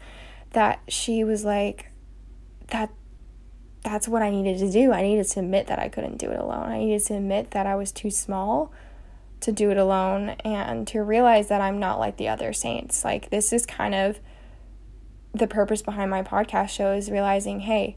that 0.50 0.80
she 0.88 1.22
was 1.22 1.44
like, 1.44 1.90
that 2.68 2.90
that's 3.82 4.08
what 4.08 4.22
I 4.22 4.30
needed 4.30 4.58
to 4.58 4.70
do. 4.70 4.92
I 4.92 5.02
needed 5.02 5.26
to 5.28 5.40
admit 5.40 5.68
that 5.68 5.78
I 5.78 5.88
couldn't 5.88 6.18
do 6.18 6.30
it 6.30 6.40
alone. 6.40 6.70
I 6.70 6.78
needed 6.78 7.04
to 7.06 7.14
admit 7.14 7.52
that 7.52 7.66
I 7.66 7.76
was 7.76 7.92
too 7.92 8.10
small 8.10 8.72
to 9.40 9.52
do 9.52 9.70
it 9.70 9.76
alone 9.76 10.30
and 10.44 10.88
to 10.88 11.02
realize 11.02 11.48
that 11.48 11.60
I'm 11.60 11.78
not 11.78 11.98
like 11.98 12.16
the 12.16 12.28
other 12.28 12.52
saints. 12.52 13.04
Like, 13.04 13.30
this 13.30 13.52
is 13.52 13.64
kind 13.64 13.94
of 13.94 14.18
the 15.32 15.46
purpose 15.46 15.82
behind 15.82 16.10
my 16.10 16.22
podcast 16.22 16.70
show 16.70 16.92
is 16.92 17.10
realizing, 17.10 17.60
hey, 17.60 17.96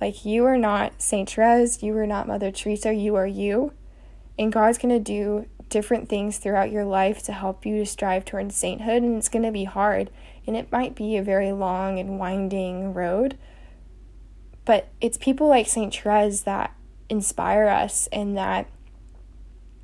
like, 0.00 0.24
you 0.24 0.44
are 0.44 0.56
not 0.56 1.02
Saint 1.02 1.28
Therese, 1.30 1.82
you 1.82 1.96
are 1.96 2.06
not 2.06 2.28
Mother 2.28 2.50
Teresa, 2.50 2.94
you 2.94 3.16
are 3.16 3.26
you. 3.26 3.72
And 4.38 4.52
God's 4.52 4.78
going 4.78 4.94
to 4.94 5.00
do 5.00 5.46
different 5.68 6.08
things 6.08 6.38
throughout 6.38 6.70
your 6.70 6.84
life 6.84 7.22
to 7.24 7.32
help 7.32 7.66
you 7.66 7.78
to 7.78 7.86
strive 7.86 8.24
towards 8.24 8.56
sainthood. 8.56 9.02
And 9.02 9.16
it's 9.18 9.28
going 9.28 9.42
to 9.42 9.52
be 9.52 9.64
hard. 9.64 10.10
And 10.46 10.56
it 10.56 10.72
might 10.72 10.94
be 10.94 11.16
a 11.16 11.22
very 11.22 11.52
long 11.52 11.98
and 11.98 12.18
winding 12.18 12.94
road. 12.94 13.36
But 14.68 14.88
it's 15.00 15.16
people 15.16 15.48
like 15.48 15.66
St. 15.66 15.94
Therese 15.94 16.42
that 16.42 16.74
inspire 17.08 17.68
us 17.68 18.06
and 18.12 18.36
that 18.36 18.68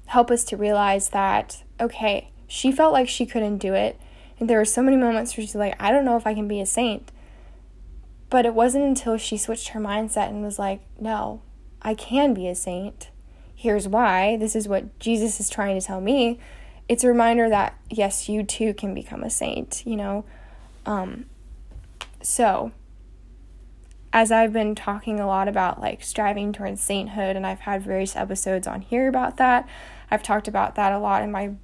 help 0.05 0.31
us 0.31 0.44
to 0.44 0.59
realize 0.59 1.09
that, 1.09 1.64
okay, 1.81 2.31
she 2.47 2.70
felt 2.70 2.92
like 2.92 3.09
she 3.09 3.25
couldn't 3.25 3.57
do 3.57 3.73
it. 3.73 3.99
And 4.38 4.51
there 4.51 4.59
were 4.59 4.66
so 4.66 4.83
many 4.83 4.99
moments 4.99 5.35
where 5.35 5.47
she's 5.47 5.55
like, 5.55 5.75
I 5.81 5.90
don't 5.90 6.05
know 6.05 6.18
if 6.18 6.27
I 6.27 6.35
can 6.35 6.47
be 6.47 6.61
a 6.61 6.66
saint. 6.66 7.11
But 8.29 8.44
it 8.44 8.53
wasn't 8.53 8.85
until 8.85 9.16
she 9.16 9.38
switched 9.38 9.68
her 9.68 9.81
mindset 9.81 10.29
and 10.29 10.42
was 10.42 10.59
like, 10.59 10.83
no, 11.01 11.40
I 11.81 11.94
can 11.94 12.35
be 12.35 12.47
a 12.47 12.55
saint 12.55 13.09
here's 13.64 13.88
why, 13.88 14.37
this 14.37 14.55
is 14.55 14.68
what 14.68 14.99
Jesus 14.99 15.40
is 15.40 15.49
trying 15.49 15.81
to 15.81 15.85
tell 15.85 16.01
me, 16.01 16.38
it's 16.87 17.03
a 17.03 17.09
reminder 17.09 17.49
that 17.49 17.75
yes, 17.88 18.29
you 18.29 18.42
too 18.42 18.75
can 18.75 18.92
become 18.94 19.23
a 19.23 19.31
saint, 19.31 19.83
you 19.87 19.97
know. 19.97 20.25
Um, 20.85 21.25
so, 22.20 22.73
as 24.14 24.31
I've 24.31 24.53
been 24.53 24.77
talking 24.77 25.18
a 25.18 25.27
lot 25.27 25.48
about 25.48 25.81
like 25.81 26.05
striving 26.05 26.53
towards 26.53 26.81
sainthood, 26.81 27.35
and 27.35 27.44
I've 27.44 27.61
had 27.61 27.83
various 27.83 28.14
episodes 28.14 28.68
on 28.68 28.81
here 28.81 29.09
about 29.09 29.38
that, 29.38 29.68
I've 30.09 30.22
talked 30.22 30.46
about 30.46 30.77
that 30.77 30.92
a 30.92 31.00
lot 31.00 31.22
in 31.22 31.33
my 31.33 31.55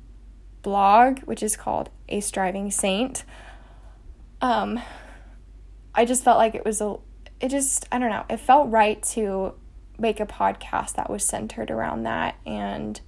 blog, 0.62 1.20
which 1.20 1.44
is 1.44 1.56
called 1.56 1.90
A 2.08 2.18
Striving 2.20 2.72
Saint. 2.72 3.24
Um, 4.40 4.80
I 5.94 6.04
just 6.04 6.24
felt 6.24 6.38
like 6.38 6.56
it 6.56 6.64
was 6.64 6.80
a, 6.80 6.96
it 7.40 7.50
just, 7.50 7.86
I 7.92 8.00
don't 8.00 8.10
know, 8.10 8.24
it 8.28 8.40
felt 8.40 8.68
right 8.68 9.00
to 9.14 9.54
make 9.96 10.18
a 10.18 10.26
podcast 10.26 10.96
that 10.96 11.08
was 11.08 11.24
centered 11.24 11.70
around 11.70 12.02
that. 12.02 12.34
And 12.44 13.00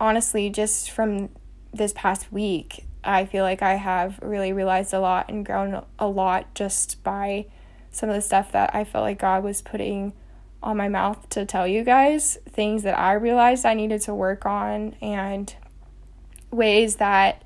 honestly, 0.00 0.50
just 0.50 0.90
from 0.90 1.28
this 1.72 1.92
past 1.94 2.32
week, 2.32 2.86
I 3.04 3.24
feel 3.24 3.44
like 3.44 3.62
I 3.62 3.74
have 3.74 4.18
really 4.20 4.52
realized 4.52 4.92
a 4.92 4.98
lot 4.98 5.28
and 5.28 5.46
grown 5.46 5.84
a 6.00 6.08
lot 6.08 6.56
just 6.56 7.04
by 7.04 7.46
some 7.92 8.08
of 8.08 8.14
the 8.14 8.20
stuff 8.20 8.50
that 8.52 8.74
I 8.74 8.84
felt 8.84 9.02
like 9.02 9.18
God 9.18 9.44
was 9.44 9.62
putting 9.62 10.12
on 10.62 10.76
my 10.76 10.88
mouth 10.88 11.28
to 11.30 11.44
tell 11.44 11.66
you 11.66 11.84
guys. 11.84 12.38
Things 12.48 12.82
that 12.82 12.98
I 12.98 13.12
realized 13.12 13.64
I 13.64 13.74
needed 13.74 14.00
to 14.02 14.14
work 14.14 14.44
on 14.46 14.96
and 15.00 15.54
ways 16.50 16.96
that 16.96 17.44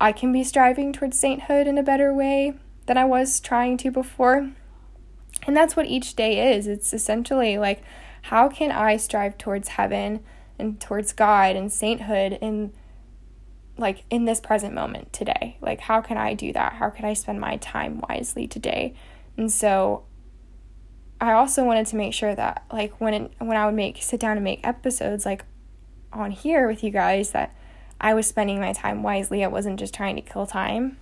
I 0.00 0.12
can 0.12 0.32
be 0.32 0.44
striving 0.44 0.92
towards 0.92 1.18
sainthood 1.18 1.66
in 1.66 1.78
a 1.78 1.82
better 1.82 2.12
way 2.12 2.54
than 2.86 2.98
I 2.98 3.04
was 3.04 3.40
trying 3.40 3.76
to 3.78 3.90
before. 3.90 4.50
And 5.46 5.56
that's 5.56 5.76
what 5.76 5.86
each 5.86 6.14
day 6.14 6.54
is. 6.54 6.66
It's 6.66 6.92
essentially 6.92 7.58
like, 7.58 7.82
how 8.22 8.48
can 8.48 8.70
I 8.72 8.96
strive 8.96 9.38
towards 9.38 9.68
heaven 9.68 10.20
and 10.58 10.80
towards 10.80 11.12
God 11.12 11.56
and 11.56 11.72
sainthood 11.72 12.38
in 12.40 12.72
like 13.78 14.04
in 14.10 14.24
this 14.24 14.40
present 14.40 14.74
moment 14.74 15.12
today? 15.12 15.56
Like 15.60 15.80
how 15.80 16.00
can 16.00 16.16
I 16.16 16.34
do 16.34 16.52
that? 16.52 16.74
How 16.74 16.90
can 16.90 17.04
I 17.04 17.14
spend 17.14 17.40
my 17.40 17.56
time 17.56 18.02
wisely 18.08 18.46
today? 18.46 18.94
And 19.36 19.52
so 19.52 20.04
I 21.20 21.32
also 21.32 21.64
wanted 21.64 21.86
to 21.88 21.96
make 21.96 22.14
sure 22.14 22.34
that 22.34 22.64
like 22.72 23.00
when 23.00 23.14
it, 23.14 23.32
when 23.38 23.56
I 23.56 23.66
would 23.66 23.74
make 23.74 24.02
sit 24.02 24.20
down 24.20 24.36
and 24.36 24.44
make 24.44 24.66
episodes 24.66 25.24
like 25.24 25.44
on 26.12 26.30
here 26.30 26.66
with 26.66 26.82
you 26.82 26.90
guys 26.90 27.30
that 27.30 27.54
I 28.00 28.14
was 28.14 28.26
spending 28.26 28.60
my 28.60 28.72
time 28.72 29.02
wisely. 29.02 29.44
I 29.44 29.48
wasn't 29.48 29.78
just 29.78 29.94
trying 29.94 30.16
to 30.16 30.22
kill 30.22 30.46
time. 30.46 30.98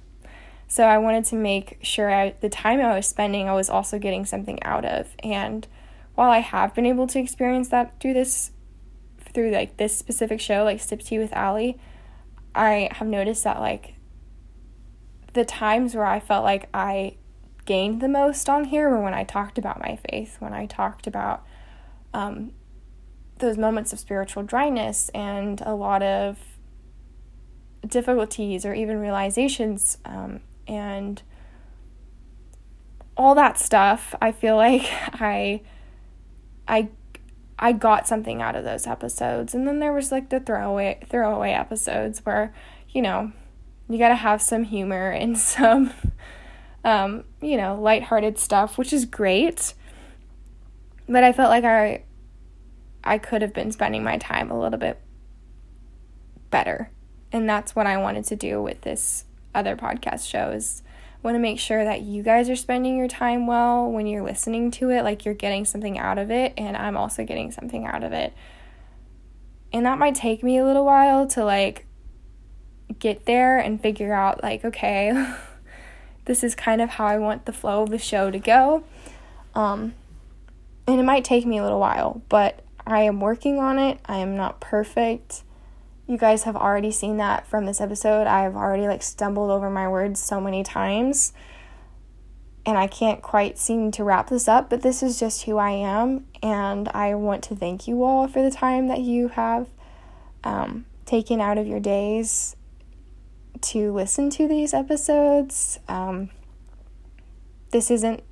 So 0.68 0.84
I 0.84 0.98
wanted 0.98 1.24
to 1.26 1.36
make 1.36 1.78
sure 1.82 2.10
I, 2.10 2.34
the 2.40 2.48
time 2.48 2.80
I 2.80 2.94
was 2.94 3.06
spending, 3.06 3.48
I 3.48 3.54
was 3.54 3.68
also 3.68 3.98
getting 3.98 4.24
something 4.24 4.62
out 4.62 4.84
of. 4.84 5.08
And 5.22 5.66
while 6.14 6.30
I 6.30 6.38
have 6.38 6.74
been 6.74 6.86
able 6.86 7.06
to 7.08 7.18
experience 7.18 7.68
that 7.68 8.00
through 8.00 8.14
this, 8.14 8.52
through 9.32 9.50
like 9.50 9.76
this 9.76 9.96
specific 9.96 10.40
show, 10.40 10.64
like 10.64 10.80
Sip 10.80 11.02
Tea 11.02 11.18
with 11.18 11.32
Allie, 11.32 11.78
I 12.54 12.88
have 12.92 13.08
noticed 13.08 13.44
that 13.44 13.60
like 13.60 13.94
the 15.32 15.44
times 15.44 15.94
where 15.94 16.06
I 16.06 16.20
felt 16.20 16.44
like 16.44 16.68
I 16.72 17.16
gained 17.64 18.00
the 18.00 18.08
most 18.08 18.48
on 18.48 18.64
here 18.64 18.88
were 18.88 19.00
when 19.00 19.14
I 19.14 19.24
talked 19.24 19.58
about 19.58 19.80
my 19.80 19.98
faith, 20.10 20.36
when 20.38 20.52
I 20.52 20.66
talked 20.66 21.06
about 21.06 21.44
um, 22.12 22.52
those 23.38 23.58
moments 23.58 23.92
of 23.92 23.98
spiritual 23.98 24.42
dryness 24.42 25.08
and 25.10 25.60
a 25.62 25.74
lot 25.74 26.02
of 26.02 26.38
difficulties 27.86 28.64
or 28.64 28.74
even 28.74 28.98
realizations 28.98 29.98
um, 30.04 30.40
and 30.66 31.22
all 33.16 33.34
that 33.34 33.58
stuff 33.58 34.14
i 34.20 34.32
feel 34.32 34.56
like 34.66 34.82
i 35.20 35.60
i 36.66 36.88
i 37.58 37.72
got 37.72 38.06
something 38.06 38.42
out 38.42 38.56
of 38.56 38.64
those 38.64 38.86
episodes 38.86 39.54
and 39.54 39.66
then 39.66 39.78
there 39.78 39.92
was 39.92 40.10
like 40.10 40.30
the 40.30 40.40
throwaway 40.40 40.98
throwaway 41.08 41.52
episodes 41.52 42.24
where 42.24 42.54
you 42.90 43.02
know 43.02 43.32
you 43.88 43.98
got 43.98 44.08
to 44.08 44.14
have 44.14 44.40
some 44.40 44.64
humor 44.64 45.10
and 45.10 45.38
some 45.38 45.92
um 46.84 47.24
you 47.40 47.56
know 47.56 47.74
lighthearted 47.80 48.38
stuff 48.38 48.76
which 48.78 48.92
is 48.92 49.04
great 49.04 49.74
but 51.08 51.24
i 51.24 51.32
felt 51.32 51.50
like 51.50 51.64
i 51.64 52.02
i 53.02 53.18
could 53.18 53.42
have 53.42 53.52
been 53.52 53.72
spending 53.72 54.02
my 54.02 54.18
time 54.18 54.50
a 54.50 54.58
little 54.58 54.78
bit 54.78 55.00
better 56.50 56.90
and 57.32 57.48
that's 57.48 57.74
what 57.74 57.86
i 57.86 57.96
wanted 57.96 58.24
to 58.24 58.36
do 58.36 58.62
with 58.62 58.80
this 58.82 59.24
other 59.54 59.76
podcast 59.76 60.28
shows. 60.28 60.82
I 60.82 60.83
want 61.24 61.36
to 61.36 61.40
make 61.40 61.58
sure 61.58 61.82
that 61.82 62.02
you 62.02 62.22
guys 62.22 62.50
are 62.50 62.56
spending 62.56 62.98
your 62.98 63.08
time 63.08 63.46
well 63.46 63.90
when 63.90 64.06
you're 64.06 64.22
listening 64.22 64.70
to 64.72 64.90
it, 64.90 65.02
like 65.02 65.24
you're 65.24 65.32
getting 65.32 65.64
something 65.64 65.98
out 65.98 66.18
of 66.18 66.30
it, 66.30 66.52
and 66.58 66.76
I'm 66.76 66.98
also 66.98 67.24
getting 67.24 67.50
something 67.50 67.86
out 67.86 68.04
of 68.04 68.12
it. 68.12 68.34
And 69.72 69.86
that 69.86 69.98
might 69.98 70.14
take 70.14 70.42
me 70.42 70.58
a 70.58 70.64
little 70.64 70.84
while 70.84 71.26
to 71.28 71.42
like 71.42 71.86
get 72.98 73.24
there 73.24 73.58
and 73.58 73.80
figure 73.80 74.12
out, 74.12 74.42
like, 74.42 74.66
okay, 74.66 75.34
this 76.26 76.44
is 76.44 76.54
kind 76.54 76.82
of 76.82 76.90
how 76.90 77.06
I 77.06 77.16
want 77.16 77.46
the 77.46 77.54
flow 77.54 77.82
of 77.82 77.90
the 77.90 77.98
show 77.98 78.30
to 78.30 78.38
go. 78.38 78.84
Um, 79.54 79.94
and 80.86 81.00
it 81.00 81.04
might 81.04 81.24
take 81.24 81.46
me 81.46 81.56
a 81.56 81.62
little 81.62 81.80
while, 81.80 82.20
but 82.28 82.62
I 82.86 83.00
am 83.00 83.18
working 83.18 83.58
on 83.58 83.78
it. 83.78 83.98
I 84.04 84.18
am 84.18 84.36
not 84.36 84.60
perfect 84.60 85.42
you 86.06 86.18
guys 86.18 86.42
have 86.44 86.56
already 86.56 86.90
seen 86.90 87.16
that 87.16 87.46
from 87.46 87.64
this 87.64 87.80
episode. 87.80 88.26
I've 88.26 88.56
already 88.56 88.86
like 88.86 89.02
stumbled 89.02 89.50
over 89.50 89.70
my 89.70 89.88
words 89.88 90.20
so 90.20 90.40
many 90.40 90.62
times. 90.62 91.32
And 92.66 92.78
I 92.78 92.86
can't 92.86 93.20
quite 93.20 93.58
seem 93.58 93.90
to 93.92 94.04
wrap 94.04 94.30
this 94.30 94.48
up, 94.48 94.70
but 94.70 94.80
this 94.80 95.02
is 95.02 95.20
just 95.20 95.44
who 95.44 95.58
I 95.58 95.70
am. 95.70 96.26
And 96.42 96.88
I 96.88 97.14
want 97.14 97.44
to 97.44 97.56
thank 97.56 97.86
you 97.86 98.04
all 98.04 98.26
for 98.26 98.42
the 98.42 98.50
time 98.50 98.88
that 98.88 99.00
you 99.00 99.28
have 99.28 99.68
um, 100.44 100.86
taken 101.04 101.40
out 101.40 101.58
of 101.58 101.66
your 101.66 101.80
days 101.80 102.56
to 103.60 103.92
listen 103.92 104.30
to 104.30 104.48
these 104.48 104.72
episodes. 104.72 105.78
Um, 105.88 106.30
this 107.70 107.90
isn't 107.90 108.22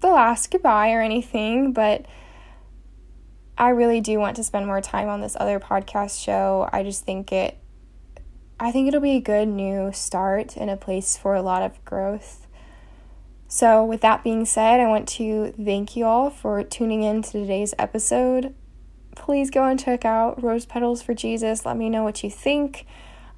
the 0.00 0.08
last 0.08 0.50
goodbye 0.50 0.92
or 0.92 1.00
anything, 1.00 1.72
but 1.72 2.06
I 3.62 3.68
really 3.68 4.00
do 4.00 4.18
want 4.18 4.34
to 4.38 4.42
spend 4.42 4.66
more 4.66 4.80
time 4.80 5.08
on 5.08 5.20
this 5.20 5.36
other 5.38 5.60
podcast 5.60 6.20
show. 6.20 6.68
I 6.72 6.82
just 6.82 7.04
think 7.04 7.30
it 7.30 7.58
I 8.58 8.72
think 8.72 8.88
it'll 8.88 9.00
be 9.00 9.14
a 9.14 9.20
good 9.20 9.46
new 9.46 9.92
start 9.92 10.56
and 10.56 10.68
a 10.68 10.76
place 10.76 11.16
for 11.16 11.36
a 11.36 11.42
lot 11.42 11.62
of 11.62 11.84
growth. 11.84 12.48
So, 13.46 13.84
with 13.84 14.00
that 14.00 14.24
being 14.24 14.46
said, 14.46 14.80
I 14.80 14.88
want 14.88 15.06
to 15.10 15.52
thank 15.52 15.94
you 15.94 16.06
all 16.06 16.28
for 16.28 16.64
tuning 16.64 17.04
in 17.04 17.22
to 17.22 17.30
today's 17.30 17.72
episode. 17.78 18.52
Please 19.14 19.48
go 19.48 19.62
and 19.64 19.78
check 19.78 20.04
out 20.04 20.42
Rose 20.42 20.66
Petals 20.66 21.00
for 21.00 21.14
Jesus. 21.14 21.64
Let 21.64 21.76
me 21.76 21.88
know 21.88 22.02
what 22.02 22.24
you 22.24 22.30
think. 22.30 22.84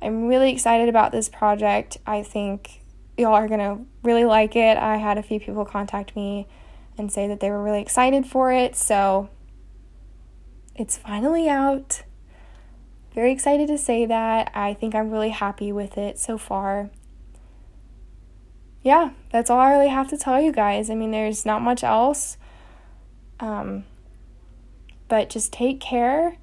I'm 0.01 0.27
really 0.27 0.51
excited 0.51 0.89
about 0.89 1.13
this 1.13 1.29
project. 1.29 1.99
I 2.07 2.23
think 2.23 2.81
y'all 3.19 3.35
are 3.35 3.49
going 3.49 3.61
to 3.61 3.85
really 4.03 4.25
like 4.25 4.57
it. 4.57 4.79
I 4.79 4.97
had 4.97 5.19
a 5.19 5.23
few 5.23 5.39
people 5.39 5.67
contact 5.67 6.17
me 6.17 6.49
and 6.97 7.13
say 7.13 7.29
that 7.29 7.41
they 7.41 7.51
were 7.51 7.63
really 7.63 7.83
excited 7.83 8.25
for 8.25 8.51
it. 8.51 8.75
So, 8.75 9.29
it's 10.75 10.97
finally 10.97 11.49
out. 11.49 12.03
Very 13.15 13.33
excited 13.33 13.69
to 13.69 13.79
say 13.79 14.07
that. 14.07 14.51
I 14.55 14.75
think 14.75 14.95
I'm 14.95 15.11
really 15.11 15.31
happy 15.31 15.71
with 15.71 15.97
it 15.97 16.19
so 16.19 16.37
far. 16.37 16.91
Yeah, 18.83 19.11
that's 19.31 19.51
all 19.51 19.61
I 19.61 19.71
really 19.71 19.89
have 19.89 20.09
to 20.09 20.19
tell 20.19 20.41
you 20.41 20.53
guys. 20.53 20.91
I 20.91 20.95
mean, 20.95 21.11
there's 21.11 21.47
not 21.47 21.63
much 21.63 21.85
else. 21.85 22.37
Um, 23.41 23.85
but 25.09 25.31
just 25.31 25.53
take 25.53 25.81
care. 25.81 26.37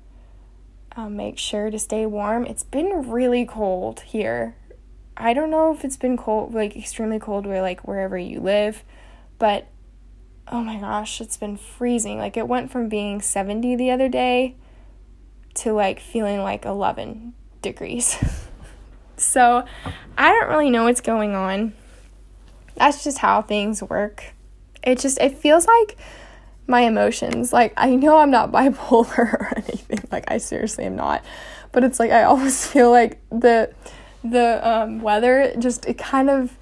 Um, 0.95 1.15
make 1.15 1.37
sure 1.37 1.69
to 1.69 1.79
stay 1.79 2.05
warm. 2.05 2.45
It's 2.45 2.63
been 2.63 3.09
really 3.09 3.45
cold 3.45 4.01
here. 4.01 4.55
I 5.15 5.33
don't 5.33 5.51
know 5.51 5.73
if 5.73 5.85
it's 5.85 5.97
been 5.97 6.17
cold, 6.17 6.53
like 6.53 6.75
extremely 6.75 7.19
cold, 7.19 7.45
where 7.45 7.61
like 7.61 7.87
wherever 7.87 8.17
you 8.17 8.39
live, 8.39 8.83
but 9.37 9.67
oh 10.47 10.61
my 10.61 10.77
gosh, 10.77 11.21
it's 11.21 11.37
been 11.37 11.57
freezing. 11.57 12.17
Like 12.17 12.37
it 12.37 12.47
went 12.47 12.71
from 12.71 12.89
being 12.89 13.21
70 13.21 13.75
the 13.75 13.91
other 13.91 14.09
day 14.09 14.55
to 15.55 15.73
like 15.73 15.99
feeling 15.99 16.41
like 16.41 16.65
11 16.65 17.33
degrees. 17.61 18.17
so 19.17 19.65
I 20.17 20.31
don't 20.31 20.49
really 20.49 20.69
know 20.69 20.85
what's 20.85 21.01
going 21.01 21.35
on. 21.35 21.73
That's 22.75 23.03
just 23.03 23.19
how 23.19 23.41
things 23.41 23.83
work. 23.83 24.33
It 24.83 24.99
just 24.99 25.19
it 25.19 25.37
feels 25.37 25.67
like 25.67 25.97
my 26.67 26.81
emotions. 26.81 27.53
Like 27.53 27.73
I 27.77 27.95
know 27.95 28.17
I'm 28.17 28.31
not 28.31 28.51
bipolar 28.53 29.17
or 29.17 29.53
anything. 29.57 30.03
Like 30.11 30.25
I 30.29 30.37
seriously 30.37 30.85
am 30.85 30.95
not. 30.95 31.23
But 31.71 31.83
it's 31.83 31.99
like 31.99 32.11
I 32.11 32.23
always 32.23 32.65
feel 32.71 32.91
like 32.91 33.21
the 33.29 33.73
the 34.23 34.67
um, 34.67 35.01
weather 35.01 35.53
just 35.57 35.85
it 35.87 35.97
kind 35.97 36.29
of 36.29 36.57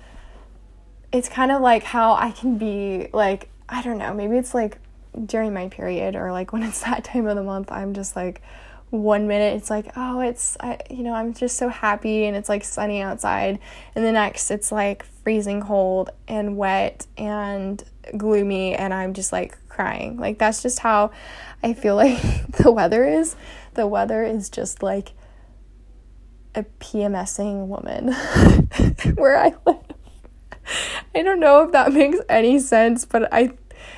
it's 1.11 1.27
kind 1.27 1.51
of 1.51 1.61
like 1.61 1.83
how 1.83 2.13
I 2.13 2.31
can 2.31 2.57
be 2.57 3.09
like 3.11 3.49
I 3.69 3.81
don't 3.81 3.97
know, 3.97 4.13
maybe 4.13 4.37
it's 4.37 4.53
like 4.53 4.79
during 5.25 5.53
my 5.53 5.69
period 5.69 6.15
or 6.15 6.31
like 6.31 6.53
when 6.53 6.63
it's 6.63 6.81
that 6.81 7.03
time 7.03 7.27
of 7.27 7.35
the 7.35 7.43
month, 7.43 7.71
I'm 7.71 7.93
just 7.93 8.15
like 8.15 8.41
one 8.89 9.27
minute 9.27 9.55
it's 9.55 9.69
like, 9.69 9.91
oh, 9.95 10.19
it's 10.19 10.57
I 10.59 10.79
you 10.89 11.03
know, 11.03 11.13
I'm 11.13 11.33
just 11.33 11.57
so 11.57 11.69
happy 11.69 12.25
and 12.25 12.35
it's 12.35 12.49
like 12.49 12.63
sunny 12.63 13.01
outside. 13.01 13.59
And 13.95 14.03
the 14.03 14.11
next 14.11 14.49
it's 14.51 14.71
like 14.71 15.03
freezing 15.23 15.61
cold 15.61 16.09
and 16.27 16.57
wet 16.57 17.05
and 17.17 17.83
gloomy 18.17 18.75
and 18.75 18.93
I'm 18.93 19.13
just 19.13 19.31
like 19.31 19.57
crying. 19.69 20.17
Like 20.17 20.39
that's 20.39 20.61
just 20.63 20.79
how 20.79 21.11
I 21.61 21.73
feel 21.73 21.95
like 21.97 22.19
the 22.57 22.71
weather 22.71 23.05
is. 23.05 23.35
The 23.75 23.85
weather 23.85 24.23
is 24.23 24.49
just 24.49 24.81
like 24.81 25.13
a 26.55 26.63
PMSing 26.79 27.67
woman 27.67 28.13
where 29.15 29.37
I 29.37 29.53
live. 29.65 29.77
I 31.15 31.23
don't 31.23 31.39
know 31.39 31.63
if 31.63 31.71
that 31.71 31.93
makes 31.93 32.17
any 32.27 32.59
sense, 32.59 33.05
but 33.05 33.31
I 33.33 33.53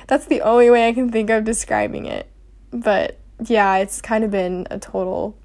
that's 0.06 0.26
the 0.26 0.40
only 0.40 0.70
way 0.70 0.88
I 0.88 0.92
can 0.92 1.10
think 1.10 1.30
of 1.30 1.44
describing 1.44 2.06
it. 2.06 2.28
But 2.70 3.18
yeah, 3.44 3.76
it's 3.76 4.00
kind 4.00 4.24
of 4.24 4.30
been 4.30 4.66
a 4.70 4.78
total 4.78 5.36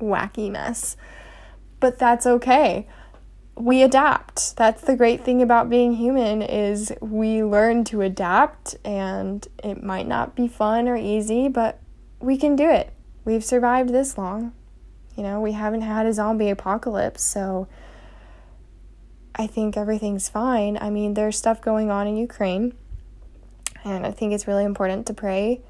wacky 0.00 0.50
mess. 0.50 0.96
But 1.80 1.98
that's 1.98 2.26
okay. 2.26 2.86
We 3.56 3.82
adapt. 3.82 4.56
That's 4.56 4.82
the 4.82 4.96
great 4.96 5.24
thing 5.24 5.40
about 5.40 5.70
being 5.70 5.94
human 5.94 6.42
is 6.42 6.92
we 7.00 7.44
learn 7.44 7.84
to 7.84 8.00
adapt 8.00 8.76
and 8.84 9.46
it 9.62 9.82
might 9.82 10.08
not 10.08 10.34
be 10.34 10.48
fun 10.48 10.88
or 10.88 10.96
easy, 10.96 11.48
but 11.48 11.78
we 12.20 12.36
can 12.36 12.56
do 12.56 12.68
it. 12.68 12.92
We've 13.24 13.44
survived 13.44 13.90
this 13.90 14.18
long. 14.18 14.52
You 15.16 15.22
know, 15.22 15.40
we 15.40 15.52
haven't 15.52 15.82
had 15.82 16.06
a 16.06 16.12
zombie 16.12 16.50
apocalypse, 16.50 17.22
so 17.22 17.68
I 19.36 19.46
think 19.46 19.76
everything's 19.76 20.28
fine. 20.28 20.76
I 20.80 20.90
mean, 20.90 21.14
there's 21.14 21.36
stuff 21.36 21.60
going 21.60 21.90
on 21.90 22.06
in 22.06 22.16
Ukraine, 22.16 22.74
and 23.84 24.06
I 24.06 24.10
think 24.10 24.32
it's 24.32 24.46
really 24.46 24.64
important 24.64 25.06
to 25.06 25.14
pray. 25.14 25.60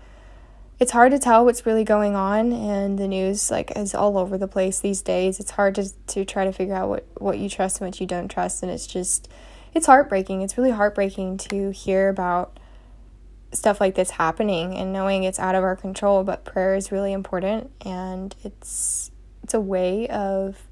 It's 0.80 0.92
hard 0.92 1.12
to 1.12 1.18
tell 1.18 1.44
what's 1.44 1.66
really 1.66 1.84
going 1.84 2.14
on, 2.14 2.52
and 2.52 2.98
the 2.98 3.08
news 3.08 3.50
like 3.50 3.76
is 3.76 3.94
all 3.94 4.18
over 4.18 4.38
the 4.38 4.48
place 4.48 4.80
these 4.80 5.02
days. 5.02 5.40
It's 5.40 5.52
hard 5.52 5.74
to 5.76 5.90
to 6.08 6.24
try 6.24 6.44
to 6.44 6.52
figure 6.52 6.74
out 6.74 6.88
what 6.88 7.06
what 7.18 7.38
you 7.38 7.48
trust 7.48 7.80
and 7.80 7.88
what 7.88 8.00
you 8.00 8.06
don't 8.06 8.28
trust, 8.28 8.62
and 8.62 8.72
it's 8.72 8.86
just 8.86 9.28
it's 9.72 9.86
heartbreaking. 9.86 10.42
It's 10.42 10.56
really 10.56 10.70
heartbreaking 10.70 11.38
to 11.38 11.70
hear 11.70 12.08
about 12.08 12.58
stuff 13.52 13.80
like 13.80 13.94
this 13.94 14.10
happening 14.10 14.74
and 14.74 14.92
knowing 14.92 15.22
it's 15.22 15.38
out 15.38 15.54
of 15.54 15.62
our 15.62 15.76
control. 15.76 16.24
But 16.24 16.44
prayer 16.44 16.74
is 16.74 16.90
really 16.90 17.12
important, 17.12 17.70
and 17.84 18.34
it's 18.42 19.10
it's 19.42 19.54
a 19.54 19.60
way 19.60 20.08
of 20.08 20.66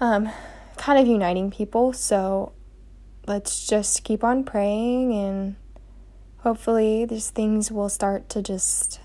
um 0.00 0.30
kind 0.76 0.98
of 0.98 1.06
uniting 1.06 1.50
people. 1.50 1.92
So 1.92 2.52
let's 3.26 3.66
just 3.66 4.04
keep 4.04 4.24
on 4.24 4.44
praying 4.44 5.12
and 5.12 5.56
hopefully 6.44 7.06
these 7.06 7.30
things 7.30 7.72
will 7.72 7.88
start 7.88 8.28
to 8.28 8.42
just 8.42 9.00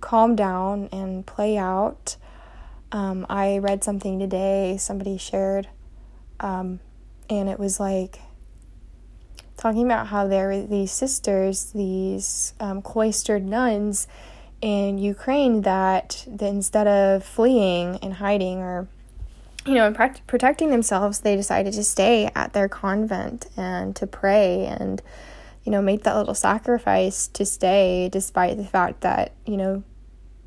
calm 0.00 0.36
down 0.36 0.88
and 0.92 1.26
play 1.26 1.58
out. 1.58 2.16
Um, 2.92 3.26
I 3.28 3.58
read 3.58 3.82
something 3.82 4.20
today, 4.20 4.76
somebody 4.78 5.18
shared, 5.18 5.68
um, 6.38 6.78
and 7.28 7.48
it 7.48 7.58
was 7.58 7.80
like 7.80 8.20
talking 9.56 9.84
about 9.84 10.06
how 10.06 10.28
there 10.28 10.46
were 10.46 10.62
these 10.62 10.92
sisters, 10.92 11.72
these 11.72 12.54
um, 12.60 12.82
cloistered 12.82 13.44
nuns 13.44 14.06
in 14.60 14.96
Ukraine 14.98 15.62
that, 15.62 16.24
that 16.28 16.48
instead 16.48 16.86
of 16.86 17.24
fleeing 17.24 17.96
and 17.96 18.14
hiding 18.14 18.58
or 18.58 18.86
you 19.66 19.74
know, 19.74 19.92
protecting 20.28 20.70
themselves, 20.70 21.20
they 21.20 21.34
decided 21.34 21.72
to 21.72 21.82
stay 21.82 22.30
at 22.36 22.52
their 22.52 22.68
convent 22.68 23.46
and 23.56 23.96
to 23.96 24.06
pray 24.06 24.66
and, 24.66 25.02
you 25.64 25.72
know, 25.72 25.82
make 25.82 26.04
that 26.04 26.16
little 26.16 26.34
sacrifice 26.34 27.26
to 27.28 27.44
stay 27.44 28.08
despite 28.10 28.56
the 28.56 28.64
fact 28.64 29.00
that, 29.00 29.32
you 29.46 29.56
know, 29.56 29.82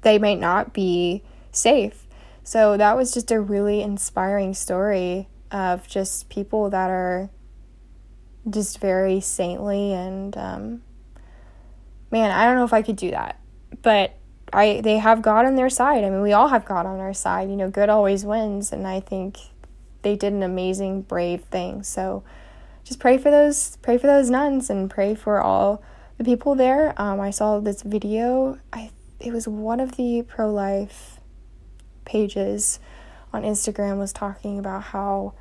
they 0.01 0.19
might 0.19 0.39
not 0.39 0.73
be 0.73 1.23
safe. 1.51 2.07
So 2.43 2.77
that 2.77 2.95
was 2.95 3.13
just 3.13 3.31
a 3.31 3.41
really 3.41 3.81
inspiring 3.81 4.53
story 4.53 5.27
of 5.51 5.87
just 5.87 6.29
people 6.29 6.69
that 6.69 6.89
are 6.89 7.29
just 8.49 8.79
very 8.79 9.19
saintly 9.19 9.93
and, 9.93 10.37
um, 10.37 10.81
man, 12.11 12.31
I 12.31 12.45
don't 12.45 12.55
know 12.55 12.63
if 12.63 12.73
I 12.73 12.81
could 12.81 12.95
do 12.95 13.11
that. 13.11 13.39
But 13.81 14.17
I 14.53 14.81
they 14.81 14.97
have 14.97 15.21
God 15.21 15.45
on 15.45 15.55
their 15.55 15.69
side. 15.69 16.03
I 16.03 16.09
mean, 16.09 16.21
we 16.21 16.33
all 16.33 16.47
have 16.47 16.65
God 16.65 16.85
on 16.85 16.99
our 16.99 17.13
side. 17.13 17.49
You 17.49 17.55
know, 17.55 17.69
good 17.69 17.89
always 17.89 18.23
wins, 18.25 18.71
and 18.71 18.87
I 18.87 18.99
think 18.99 19.37
they 20.01 20.15
did 20.15 20.33
an 20.33 20.43
amazing, 20.43 21.01
brave 21.01 21.43
thing. 21.45 21.83
So, 21.83 22.23
just 22.87 22.99
pray 23.01 23.17
for 23.17 23.29
those, 23.29 23.77
pray 23.81 23.97
for 23.97 24.07
those 24.07 24.29
nuns, 24.29 24.69
and 24.69 24.89
pray 24.89 25.13
for 25.13 25.41
all 25.41 25.83
the 26.17 26.23
people 26.23 26.55
there. 26.55 26.99
Um, 26.99 27.19
I 27.19 27.31
saw 27.31 27.59
this 27.59 27.81
video. 27.81 28.59
I 28.71 28.91
it 29.19 29.33
was 29.33 29.47
one 29.47 29.79
of 29.79 29.97
the 29.97 30.21
pro 30.21 30.49
life 30.51 31.19
pages 32.05 32.79
on 33.33 33.43
Instagram 33.43 33.97
was 33.97 34.13
talking 34.13 34.57
about 34.57 34.83
how 34.83 35.33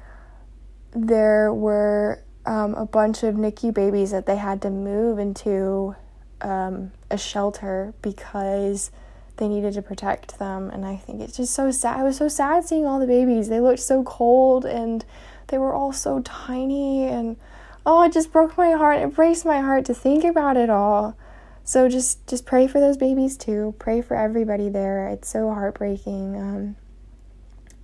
there 0.93 1.53
were 1.55 2.23
um, 2.47 2.75
a 2.75 2.87
bunch 2.87 3.23
of 3.23 3.37
NICU 3.37 3.73
babies 3.73 4.11
that 4.11 4.27
they 4.27 4.37
had 4.37 4.61
to 4.63 4.71
move 4.71 5.19
into 5.19 5.95
um, 6.41 6.91
a 7.11 7.19
shelter 7.19 7.95
because 8.03 8.91
they 9.37 9.47
needed 9.47 9.75
to 9.75 9.83
protect 9.83 10.39
them. 10.39 10.71
And 10.71 10.85
I 10.85 10.97
think 10.97 11.21
it's 11.21 11.37
just 11.37 11.55
so 11.55 11.71
sad. 11.71 12.01
I 12.01 12.03
was 12.03 12.17
so 12.17 12.29
sad 12.29 12.65
seeing 12.65 12.87
all 12.87 12.99
the 12.99 13.07
babies. 13.07 13.49
They 13.49 13.61
looked 13.61 13.81
so 13.81 14.03
cold 14.03 14.65
and 14.65 15.05
they 15.49 15.59
were 15.59 15.73
all 15.73 15.93
so 15.93 16.21
tiny. 16.21 17.05
And 17.05 17.37
oh, 17.85 18.03
it 18.03 18.13
just 18.13 18.33
broke 18.33 18.57
my 18.57 18.73
heart. 18.73 19.01
It 19.01 19.15
breaks 19.15 19.45
my 19.45 19.61
heart 19.61 19.85
to 19.87 19.95
think 19.95 20.25
about 20.25 20.57
it 20.57 20.71
all. 20.71 21.17
So 21.65 21.89
just 21.89 22.25
just 22.29 22.47
pray 22.47 22.69
for 22.69 22.79
those 22.79 22.97
babies 22.97 23.37
too. 23.37 23.75
Pray 23.79 24.01
for 24.01 24.17
everybody 24.17 24.69
there. 24.69 25.09
It's 25.09 25.29
so 25.29 25.51
heartbreaking. 25.53 26.37
Um, 26.37 26.77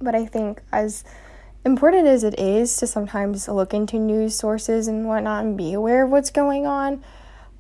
but 0.01 0.15
I 0.15 0.25
think 0.25 0.63
as 0.73 1.05
important 1.65 2.07
as 2.07 2.25
it 2.25 2.39
is 2.39 2.77
to 2.77 2.87
sometimes 2.87 3.49
look 3.49 3.75
into 3.75 3.99
news 3.99 4.37
sources 4.37 4.89
and 4.89 5.07
whatnot 5.07 5.45
and 5.45 5.57
be 5.57 5.73
aware 5.73 6.05
of 6.05 6.11
what's 6.11 6.31
going 6.31 6.67
on, 6.67 7.03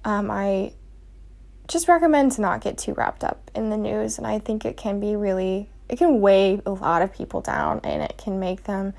um, 0.04 0.30
I 0.30 0.74
just 1.68 1.88
recommend 1.88 2.32
to 2.32 2.40
not 2.40 2.60
get 2.60 2.78
too 2.78 2.94
wrapped 2.94 3.24
up 3.24 3.50
in 3.54 3.70
the 3.70 3.76
news. 3.76 4.18
And 4.18 4.26
I 4.26 4.38
think 4.38 4.64
it 4.64 4.76
can 4.76 5.00
be 5.00 5.16
really, 5.16 5.70
it 5.88 5.96
can 5.98 6.20
weigh 6.20 6.60
a 6.66 6.70
lot 6.70 7.02
of 7.02 7.12
people 7.12 7.40
down 7.40 7.80
and 7.84 8.02
it 8.02 8.16
can 8.16 8.38
make 8.38 8.64
them. 8.64 8.94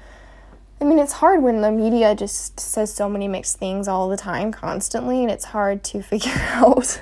I 0.82 0.86
mean, 0.86 1.00
it's 1.00 1.14
hard 1.14 1.42
when 1.42 1.62
the 1.62 1.72
media 1.72 2.16
just 2.16 2.60
says 2.60 2.94
so 2.94 3.08
many 3.08 3.28
mixed 3.28 3.58
things 3.58 3.88
all 3.88 4.10
the 4.10 4.18
time, 4.18 4.52
constantly, 4.52 5.22
and 5.22 5.32
it's 5.32 5.46
hard 5.46 5.84
to 5.86 6.02
figure 6.04 6.32
out, 6.52 7.02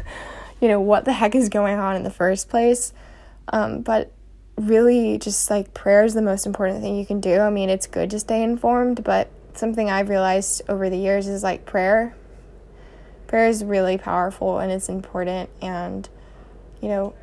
you 0.60 0.68
know, 0.68 0.80
what 0.80 1.06
the 1.06 1.14
heck 1.14 1.36
is 1.36 1.50
going 1.50 1.80
on 1.80 1.96
in 1.96 2.04
the 2.04 2.12
first 2.12 2.50
place. 2.50 2.94
Um, 3.48 3.82
but 3.82 4.12
really 4.56 5.18
just 5.18 5.50
like 5.50 5.74
prayer 5.74 6.04
is 6.04 6.14
the 6.14 6.22
most 6.22 6.46
important 6.46 6.82
thing 6.82 6.96
you 6.98 7.06
can 7.06 7.20
do. 7.20 7.40
I 7.40 7.50
mean, 7.50 7.70
it's 7.70 7.88
good 7.88 8.10
to 8.12 8.20
stay 8.20 8.44
informed, 8.44 9.04
but 9.04 9.30
something 9.54 9.90
I've 9.90 10.10
realized 10.10 10.62
over 10.70 10.90
the 10.90 10.98
years 10.98 11.28
is 11.28 11.44
like 11.44 11.66
prayer. 11.66 12.16
Prayer 13.28 13.48
is 13.48 13.64
really 13.64 13.98
powerful 13.98 14.60
and 14.60 14.72
it's 14.72 14.90
important, 14.90 15.50
and 15.62 16.08
you 16.82 16.90
know, 16.90 17.14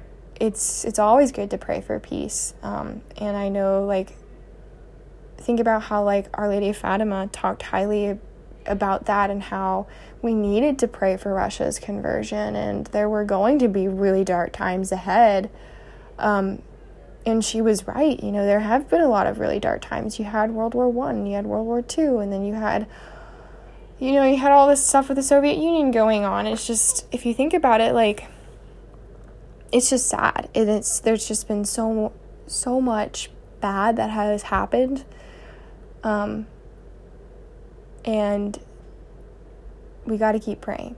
it's 0.40 0.84
it's 0.84 0.98
always 0.98 1.32
good 1.32 1.50
to 1.50 1.58
pray 1.58 1.80
for 1.80 1.98
peace. 2.00 2.54
Um, 2.62 3.02
and 3.18 3.36
I 3.36 3.48
know 3.48 3.84
like 3.84 4.16
think 5.38 5.60
about 5.60 5.84
how 5.84 6.02
like 6.04 6.26
Our 6.34 6.48
Lady 6.48 6.68
of 6.68 6.76
Fatima 6.76 7.28
talked 7.32 7.62
highly 7.62 8.18
about 8.66 9.06
that 9.06 9.30
and 9.30 9.42
how 9.42 9.86
we 10.20 10.34
needed 10.34 10.78
to 10.80 10.88
pray 10.88 11.16
for 11.16 11.32
Russia's 11.32 11.78
conversion, 11.78 12.54
and 12.54 12.86
there 12.88 13.08
were 13.08 13.24
going 13.24 13.58
to 13.60 13.68
be 13.68 13.88
really 13.88 14.24
dark 14.24 14.52
times 14.52 14.92
ahead. 14.92 15.50
Um, 16.18 16.62
and 17.24 17.44
she 17.44 17.60
was 17.62 17.86
right. 17.86 18.22
You 18.22 18.32
know, 18.32 18.44
there 18.44 18.60
have 18.60 18.88
been 18.88 19.00
a 19.00 19.08
lot 19.08 19.26
of 19.26 19.38
really 19.38 19.60
dark 19.60 19.82
times. 19.82 20.18
You 20.18 20.24
had 20.24 20.50
World 20.50 20.74
War 20.74 20.88
One, 20.88 21.26
you 21.26 21.34
had 21.36 21.46
World 21.46 21.66
War 21.66 21.82
Two, 21.82 22.18
and 22.18 22.32
then 22.32 22.44
you 22.44 22.54
had, 22.54 22.86
you 23.98 24.12
know, 24.12 24.24
you 24.24 24.36
had 24.36 24.52
all 24.52 24.68
this 24.68 24.84
stuff 24.84 25.08
with 25.08 25.16
the 25.16 25.22
Soviet 25.22 25.56
Union 25.56 25.90
going 25.90 26.24
on. 26.24 26.46
It's 26.46 26.66
just, 26.66 27.06
if 27.12 27.24
you 27.24 27.34
think 27.34 27.54
about 27.54 27.80
it, 27.80 27.94
like, 27.94 28.24
it's 29.70 29.90
just 29.90 30.06
sad. 30.06 30.48
And 30.54 30.68
it's 30.68 31.00
there's 31.00 31.28
just 31.28 31.46
been 31.46 31.64
so 31.64 32.12
so 32.46 32.80
much 32.80 33.30
bad 33.60 33.96
that 33.96 34.10
has 34.10 34.44
happened, 34.44 35.04
um, 36.02 36.46
and 38.04 38.58
we 40.04 40.16
got 40.16 40.32
to 40.32 40.40
keep 40.40 40.60
praying. 40.60 40.96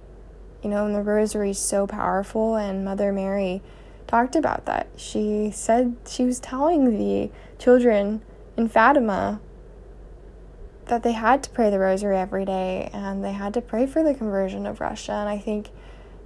You 0.62 0.70
know, 0.70 0.86
and 0.86 0.94
the 0.94 1.02
rosary 1.02 1.50
is 1.50 1.58
so 1.58 1.86
powerful, 1.86 2.54
and 2.54 2.84
Mother 2.84 3.12
Mary 3.12 3.62
talked 4.06 4.36
about 4.36 4.66
that. 4.66 4.88
She 4.96 5.50
said 5.52 5.96
she 6.06 6.24
was 6.24 6.40
telling 6.40 6.98
the 6.98 7.30
children 7.58 8.22
in 8.56 8.68
Fatima 8.68 9.40
that 10.86 11.04
they 11.04 11.12
had 11.12 11.42
to 11.44 11.50
pray 11.50 11.70
the 11.70 11.78
rosary 11.78 12.16
every 12.16 12.44
day 12.44 12.90
and 12.92 13.24
they 13.24 13.30
had 13.32 13.54
to 13.54 13.60
pray 13.60 13.86
for 13.86 14.02
the 14.02 14.12
conversion 14.12 14.66
of 14.66 14.80
Russia. 14.80 15.12
And 15.12 15.28
I 15.28 15.38
think 15.38 15.70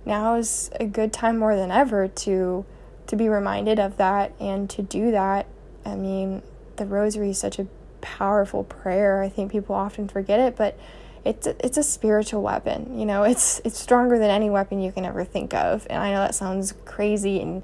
now 0.06 0.36
is 0.36 0.70
a 0.80 0.86
good 0.86 1.12
time 1.12 1.38
more 1.38 1.54
than 1.54 1.70
ever 1.70 2.08
to 2.08 2.64
to 3.06 3.16
be 3.16 3.28
reminded 3.28 3.78
of 3.78 3.98
that 3.98 4.32
and 4.40 4.68
to 4.70 4.80
do 4.80 5.10
that. 5.10 5.46
I 5.84 5.94
mean, 5.94 6.42
the 6.76 6.86
rosary 6.86 7.30
is 7.30 7.38
such 7.38 7.58
a 7.58 7.66
powerful 8.04 8.64
prayer. 8.64 9.22
I 9.22 9.30
think 9.30 9.50
people 9.50 9.74
often 9.74 10.06
forget 10.06 10.38
it, 10.38 10.56
but 10.56 10.78
it's 11.24 11.46
a, 11.46 11.56
it's 11.64 11.78
a 11.78 11.82
spiritual 11.82 12.42
weapon. 12.42 12.98
You 12.98 13.06
know, 13.06 13.22
it's 13.22 13.60
it's 13.64 13.78
stronger 13.78 14.18
than 14.18 14.30
any 14.30 14.50
weapon 14.50 14.80
you 14.80 14.92
can 14.92 15.04
ever 15.04 15.24
think 15.24 15.54
of. 15.54 15.86
And 15.88 16.02
I 16.02 16.12
know 16.12 16.20
that 16.20 16.34
sounds 16.34 16.74
crazy 16.84 17.40
and 17.40 17.62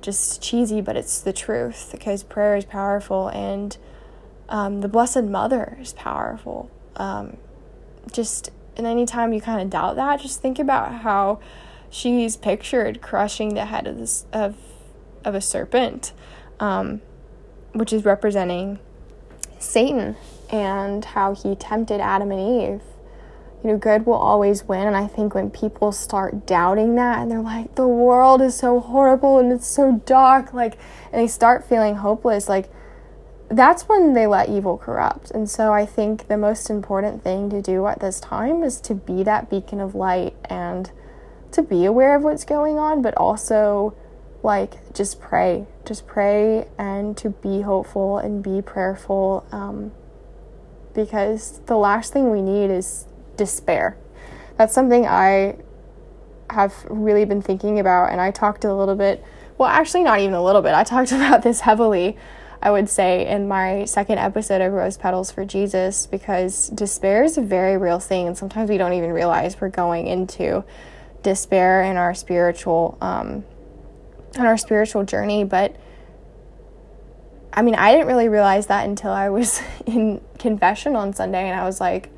just 0.00 0.42
cheesy, 0.42 0.80
but 0.80 0.96
it's 0.96 1.20
the 1.20 1.32
truth 1.32 1.90
because 1.92 2.22
prayer 2.22 2.56
is 2.56 2.64
powerful 2.64 3.28
and 3.28 3.76
um, 4.48 4.80
the 4.80 4.88
Blessed 4.88 5.24
Mother 5.24 5.76
is 5.80 5.92
powerful. 5.92 6.70
Um, 6.96 7.36
just 8.10 8.50
and 8.76 8.86
anytime 8.86 9.32
you 9.32 9.40
kind 9.40 9.60
of 9.60 9.70
doubt 9.70 9.96
that, 9.96 10.20
just 10.20 10.40
think 10.40 10.58
about 10.58 10.92
how 11.02 11.38
she's 11.90 12.36
pictured 12.36 13.02
crushing 13.02 13.54
the 13.54 13.66
head 13.66 13.86
of 13.86 13.98
this 13.98 14.24
of 14.32 14.56
of 15.24 15.34
a 15.34 15.40
serpent, 15.40 16.12
um, 16.58 17.02
which 17.72 17.92
is 17.92 18.04
representing 18.04 18.78
Satan 19.62 20.16
and 20.50 21.04
how 21.04 21.34
he 21.34 21.54
tempted 21.54 22.00
Adam 22.00 22.30
and 22.30 22.62
Eve 22.62 22.82
you 23.62 23.70
know, 23.70 23.78
good 23.78 24.06
will 24.06 24.14
always 24.14 24.64
win. 24.64 24.86
And 24.88 24.96
I 24.96 25.06
think 25.06 25.34
when 25.34 25.50
people 25.50 25.92
start 25.92 26.46
doubting 26.46 26.96
that 26.96 27.20
and 27.20 27.30
they're 27.30 27.40
like, 27.40 27.74
the 27.76 27.86
world 27.86 28.42
is 28.42 28.56
so 28.56 28.80
horrible 28.80 29.38
and 29.38 29.52
it's 29.52 29.66
so 29.66 30.02
dark, 30.04 30.52
like, 30.52 30.78
and 31.12 31.22
they 31.22 31.28
start 31.28 31.64
feeling 31.64 31.96
hopeless, 31.96 32.48
like, 32.48 32.70
that's 33.48 33.88
when 33.88 34.14
they 34.14 34.26
let 34.26 34.48
evil 34.48 34.78
corrupt. 34.78 35.30
And 35.30 35.48
so 35.48 35.72
I 35.72 35.86
think 35.86 36.26
the 36.26 36.38
most 36.38 36.70
important 36.70 37.22
thing 37.22 37.50
to 37.50 37.60
do 37.62 37.86
at 37.86 38.00
this 38.00 38.18
time 38.18 38.64
is 38.64 38.80
to 38.80 38.94
be 38.94 39.22
that 39.22 39.50
beacon 39.50 39.78
of 39.78 39.94
light 39.94 40.34
and 40.46 40.90
to 41.52 41.62
be 41.62 41.84
aware 41.84 42.16
of 42.16 42.22
what's 42.22 42.44
going 42.44 42.78
on, 42.78 43.02
but 43.02 43.14
also 43.14 43.94
like 44.42 44.92
just 44.92 45.20
pray, 45.20 45.66
just 45.84 46.06
pray 46.06 46.66
and 46.78 47.16
to 47.16 47.30
be 47.30 47.62
hopeful 47.62 48.18
and 48.18 48.42
be 48.42 48.60
prayerful. 48.60 49.46
Um, 49.52 49.92
because 50.94 51.60
the 51.66 51.76
last 51.76 52.12
thing 52.12 52.30
we 52.30 52.42
need 52.42 52.70
is 52.70 53.06
despair. 53.36 53.96
That's 54.56 54.74
something 54.74 55.06
I 55.06 55.56
have 56.50 56.74
really 56.88 57.24
been 57.24 57.42
thinking 57.42 57.80
about, 57.80 58.10
and 58.10 58.20
I 58.20 58.30
talked 58.30 58.64
a 58.64 58.74
little 58.74 58.94
bit, 58.94 59.24
well, 59.58 59.68
actually, 59.68 60.02
not 60.02 60.20
even 60.20 60.34
a 60.34 60.44
little 60.44 60.62
bit, 60.62 60.74
I 60.74 60.84
talked 60.84 61.12
about 61.12 61.42
this 61.42 61.60
heavily, 61.60 62.16
I 62.60 62.70
would 62.70 62.88
say, 62.88 63.26
in 63.26 63.48
my 63.48 63.86
second 63.86 64.18
episode 64.18 64.60
of 64.60 64.72
Rose 64.72 64.98
Petals 64.98 65.30
for 65.30 65.44
Jesus, 65.44 66.06
because 66.06 66.68
despair 66.68 67.24
is 67.24 67.38
a 67.38 67.42
very 67.42 67.76
real 67.76 67.98
thing, 67.98 68.26
and 68.26 68.36
sometimes 68.36 68.68
we 68.68 68.76
don't 68.76 68.92
even 68.92 69.12
realize 69.12 69.60
we're 69.60 69.70
going 69.70 70.06
into 70.06 70.64
despair 71.22 71.82
in 71.84 71.96
our 71.96 72.14
spiritual 72.14 72.98
um 73.00 73.44
in 74.34 74.46
our 74.46 74.56
spiritual 74.56 75.04
journey 75.04 75.44
but 75.44 75.76
I 77.52 77.62
mean 77.62 77.74
I 77.74 77.92
didn't 77.92 78.06
really 78.06 78.28
realize 78.28 78.66
that 78.68 78.88
until 78.88 79.12
I 79.12 79.28
was 79.28 79.60
in 79.86 80.20
confession 80.38 80.96
on 80.96 81.12
Sunday 81.12 81.48
and 81.48 81.58
I 81.58 81.64
was 81.64 81.80
like 81.80 82.10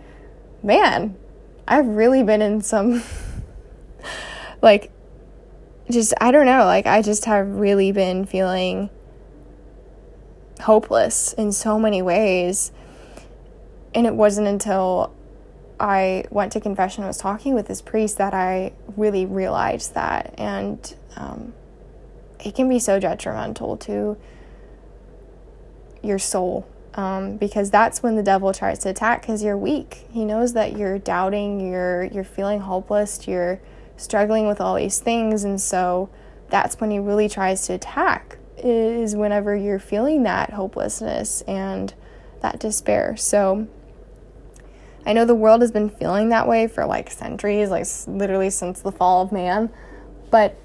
man, 0.64 1.16
I've 1.68 1.86
really 1.86 2.22
been 2.22 2.42
in 2.42 2.62
some, 2.62 3.02
like, 4.62 4.90
just, 5.90 6.14
I 6.20 6.30
don't 6.30 6.46
know, 6.46 6.64
like, 6.64 6.86
I 6.86 7.02
just 7.02 7.26
have 7.26 7.46
really 7.46 7.92
been 7.92 8.24
feeling 8.24 8.88
hopeless 10.62 11.34
in 11.34 11.52
so 11.52 11.78
many 11.78 12.00
ways. 12.00 12.72
And 13.94 14.06
it 14.06 14.14
wasn't 14.14 14.48
until 14.48 15.14
I 15.78 16.24
went 16.30 16.52
to 16.52 16.60
confession 16.60 17.02
and 17.02 17.08
was 17.08 17.18
talking 17.18 17.54
with 17.54 17.66
this 17.68 17.82
priest 17.82 18.18
that 18.18 18.32
I 18.32 18.72
really 18.96 19.26
realized 19.26 19.94
that. 19.94 20.34
And 20.38 20.94
um, 21.16 21.52
it 22.44 22.54
can 22.54 22.68
be 22.68 22.78
so 22.78 23.00
detrimental 23.00 23.76
to 23.78 24.16
your 26.02 26.18
soul 26.18 26.66
um, 26.94 27.36
because 27.38 27.70
that's 27.70 28.02
when 28.02 28.14
the 28.14 28.22
devil 28.22 28.52
tries 28.52 28.78
to 28.80 28.90
attack 28.90 29.22
because 29.22 29.42
you're 29.42 29.56
weak. 29.56 30.06
He 30.10 30.24
knows 30.24 30.52
that 30.52 30.76
you're 30.76 30.98
doubting, 30.98 31.60
you're 31.60 32.04
you're 32.04 32.22
feeling 32.22 32.60
hopeless, 32.60 33.26
you're 33.26 33.60
struggling 33.96 34.46
with 34.46 34.60
all 34.60 34.76
these 34.76 35.00
things, 35.00 35.42
and 35.44 35.60
so 35.60 36.10
that's 36.50 36.80
when 36.80 36.90
he 36.90 36.98
really 36.98 37.28
tries 37.28 37.66
to 37.66 37.72
attack. 37.72 38.38
Is 38.56 39.16
whenever 39.16 39.56
you're 39.56 39.80
feeling 39.80 40.22
that 40.22 40.52
hopelessness 40.52 41.42
and 41.42 41.92
that 42.40 42.60
despair. 42.60 43.16
So 43.16 43.66
I 45.04 45.12
know 45.12 45.24
the 45.24 45.34
world 45.34 45.60
has 45.62 45.72
been 45.72 45.90
feeling 45.90 46.28
that 46.28 46.46
way 46.46 46.68
for 46.68 46.86
like 46.86 47.10
centuries, 47.10 47.70
like 47.70 47.86
literally 48.06 48.50
since 48.50 48.80
the 48.80 48.92
fall 48.92 49.22
of 49.22 49.32
man, 49.32 49.70
but 50.30 50.56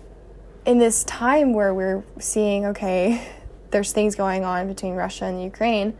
in 0.65 0.77
this 0.77 1.03
time 1.03 1.53
where 1.53 1.73
we're 1.73 2.03
seeing 2.19 2.65
okay, 2.67 3.27
there's 3.71 3.91
things 3.91 4.15
going 4.15 4.43
on 4.43 4.67
between 4.67 4.95
Russia 4.95 5.25
and 5.25 5.43
Ukraine 5.43 5.95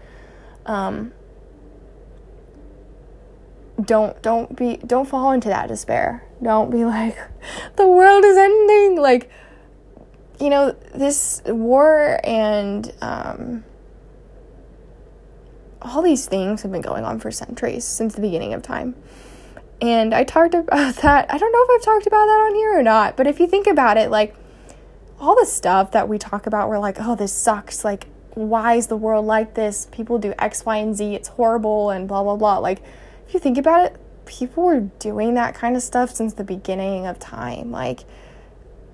um, 0.69 1.13
don't 3.83 4.21
don't 4.21 4.55
be 4.55 4.77
don't 4.77 5.07
fall 5.07 5.31
into 5.31 5.49
that 5.49 5.67
despair. 5.67 6.23
Don't 6.41 6.69
be 6.69 6.85
like 6.95 7.17
the 7.75 7.87
world 7.87 8.23
is 8.23 8.37
ending. 8.37 8.97
Like 9.01 9.29
you 10.39 10.49
know 10.49 10.71
this 10.93 11.41
war 11.45 12.19
and 12.23 12.93
um, 13.01 13.63
all 15.81 16.01
these 16.01 16.27
things 16.27 16.61
have 16.61 16.71
been 16.71 16.81
going 16.81 17.03
on 17.03 17.19
for 17.19 17.31
centuries 17.31 17.83
since 17.83 18.15
the 18.15 18.21
beginning 18.21 18.53
of 18.53 18.61
time. 18.61 18.95
And 19.81 20.13
I 20.13 20.23
talked 20.23 20.53
about 20.53 20.95
that. 21.01 21.33
I 21.33 21.37
don't 21.37 21.51
know 21.51 21.63
if 21.63 21.81
I've 21.81 21.85
talked 21.85 22.05
about 22.05 22.25
that 22.25 22.47
on 22.47 22.55
here 22.55 22.77
or 22.77 22.83
not, 22.83 23.17
but 23.17 23.25
if 23.25 23.39
you 23.39 23.47
think 23.47 23.65
about 23.65 23.97
it, 23.97 24.11
like 24.11 24.35
all 25.19 25.35
the 25.35 25.45
stuff 25.45 25.91
that 25.91 26.07
we 26.07 26.17
talk 26.17 26.47
about, 26.47 26.69
we're 26.69 26.79
like, 26.79 26.97
oh, 26.99 27.15
this 27.15 27.33
sucks. 27.33 27.83
Like 27.83 28.07
why 28.33 28.75
is 28.75 28.87
the 28.87 28.97
world 28.97 29.25
like 29.25 29.53
this? 29.55 29.87
People 29.91 30.17
do 30.17 30.33
X, 30.39 30.65
Y, 30.65 30.77
and 30.77 30.95
Z. 30.95 31.15
It's 31.15 31.29
horrible 31.29 31.89
and 31.89 32.07
blah, 32.07 32.23
blah, 32.23 32.35
blah. 32.35 32.57
Like, 32.59 32.81
if 33.27 33.33
you 33.33 33.39
think 33.39 33.57
about 33.57 33.85
it, 33.85 33.97
people 34.25 34.63
were 34.63 34.81
doing 34.99 35.33
that 35.33 35.55
kind 35.55 35.75
of 35.75 35.83
stuff 35.83 36.13
since 36.13 36.33
the 36.33 36.43
beginning 36.43 37.05
of 37.05 37.19
time. 37.19 37.71
Like, 37.71 38.01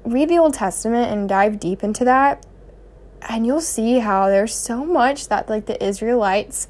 read 0.03 0.29
the 0.29 0.37
Old 0.37 0.53
Testament 0.53 1.11
and 1.11 1.27
dive 1.29 1.59
deep 1.59 1.83
into 1.83 2.03
that, 2.05 2.45
and 3.29 3.45
you'll 3.45 3.61
see 3.61 3.99
how 3.99 4.27
there's 4.29 4.53
so 4.53 4.85
much 4.85 5.27
that, 5.27 5.49
like, 5.49 5.65
the 5.65 5.83
Israelites 5.83 6.67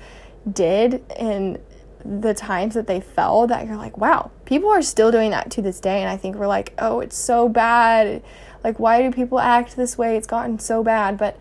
did 0.52 1.04
in 1.18 1.60
the 2.04 2.34
times 2.34 2.76
that 2.76 2.88
they 2.88 3.00
fell 3.00 3.48
that 3.48 3.66
you're 3.66 3.78
like, 3.78 3.98
wow, 3.98 4.30
people 4.46 4.70
are 4.70 4.82
still 4.82 5.12
doing 5.12 5.32
that 5.32 5.50
to 5.52 5.62
this 5.62 5.80
day. 5.80 6.02
And 6.02 6.10
I 6.10 6.18
think 6.18 6.36
we're 6.36 6.46
like, 6.46 6.74
oh, 6.78 7.00
it's 7.00 7.18
so 7.18 7.50
bad. 7.50 8.22
Like, 8.66 8.80
why 8.80 9.00
do 9.00 9.12
people 9.12 9.40
act 9.40 9.76
this 9.76 9.96
way? 9.96 10.18
It's 10.18 10.26
gotten 10.26 10.58
so 10.58 10.84
bad. 10.84 11.20
But 11.20 11.38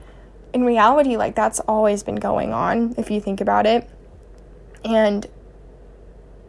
in 0.52 0.62
reality, 0.62 1.16
like 1.16 1.34
that's 1.34 1.58
always 1.60 2.02
been 2.02 2.16
going 2.16 2.52
on 2.52 2.94
if 2.98 3.10
you 3.10 3.18
think 3.18 3.40
about 3.40 3.64
it. 3.64 3.88
And, 4.84 5.26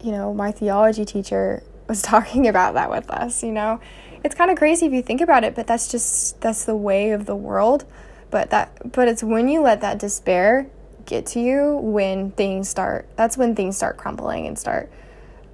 you 0.02 0.12
know, 0.12 0.34
my 0.34 0.52
theology 0.52 1.06
teacher 1.06 1.62
was 1.88 2.02
talking 2.02 2.46
about 2.46 2.74
that 2.74 2.90
with 2.90 3.08
us, 3.10 3.42
you 3.42 3.52
know. 3.52 3.80
It's 4.22 4.34
kind 4.34 4.50
of 4.50 4.58
crazy 4.58 4.84
if 4.84 4.92
you 4.92 5.00
think 5.00 5.22
about 5.22 5.44
it, 5.44 5.54
but 5.54 5.66
that's 5.66 5.88
just 5.90 6.42
that's 6.42 6.66
the 6.66 6.76
way 6.76 7.12
of 7.12 7.24
the 7.24 7.36
world 7.36 7.86
But 8.30 8.50
that 8.50 8.92
but 8.92 9.08
it's 9.08 9.22
when 9.22 9.48
you 9.48 9.62
let 9.62 9.80
that 9.80 9.98
despair 9.98 10.66
get 11.06 11.24
to 11.28 11.40
you 11.40 11.78
when 11.80 12.32
things 12.32 12.68
start 12.68 13.08
that's 13.16 13.38
when 13.38 13.54
things 13.54 13.76
start 13.78 13.96
crumbling 13.96 14.46
and 14.46 14.58
start 14.58 14.90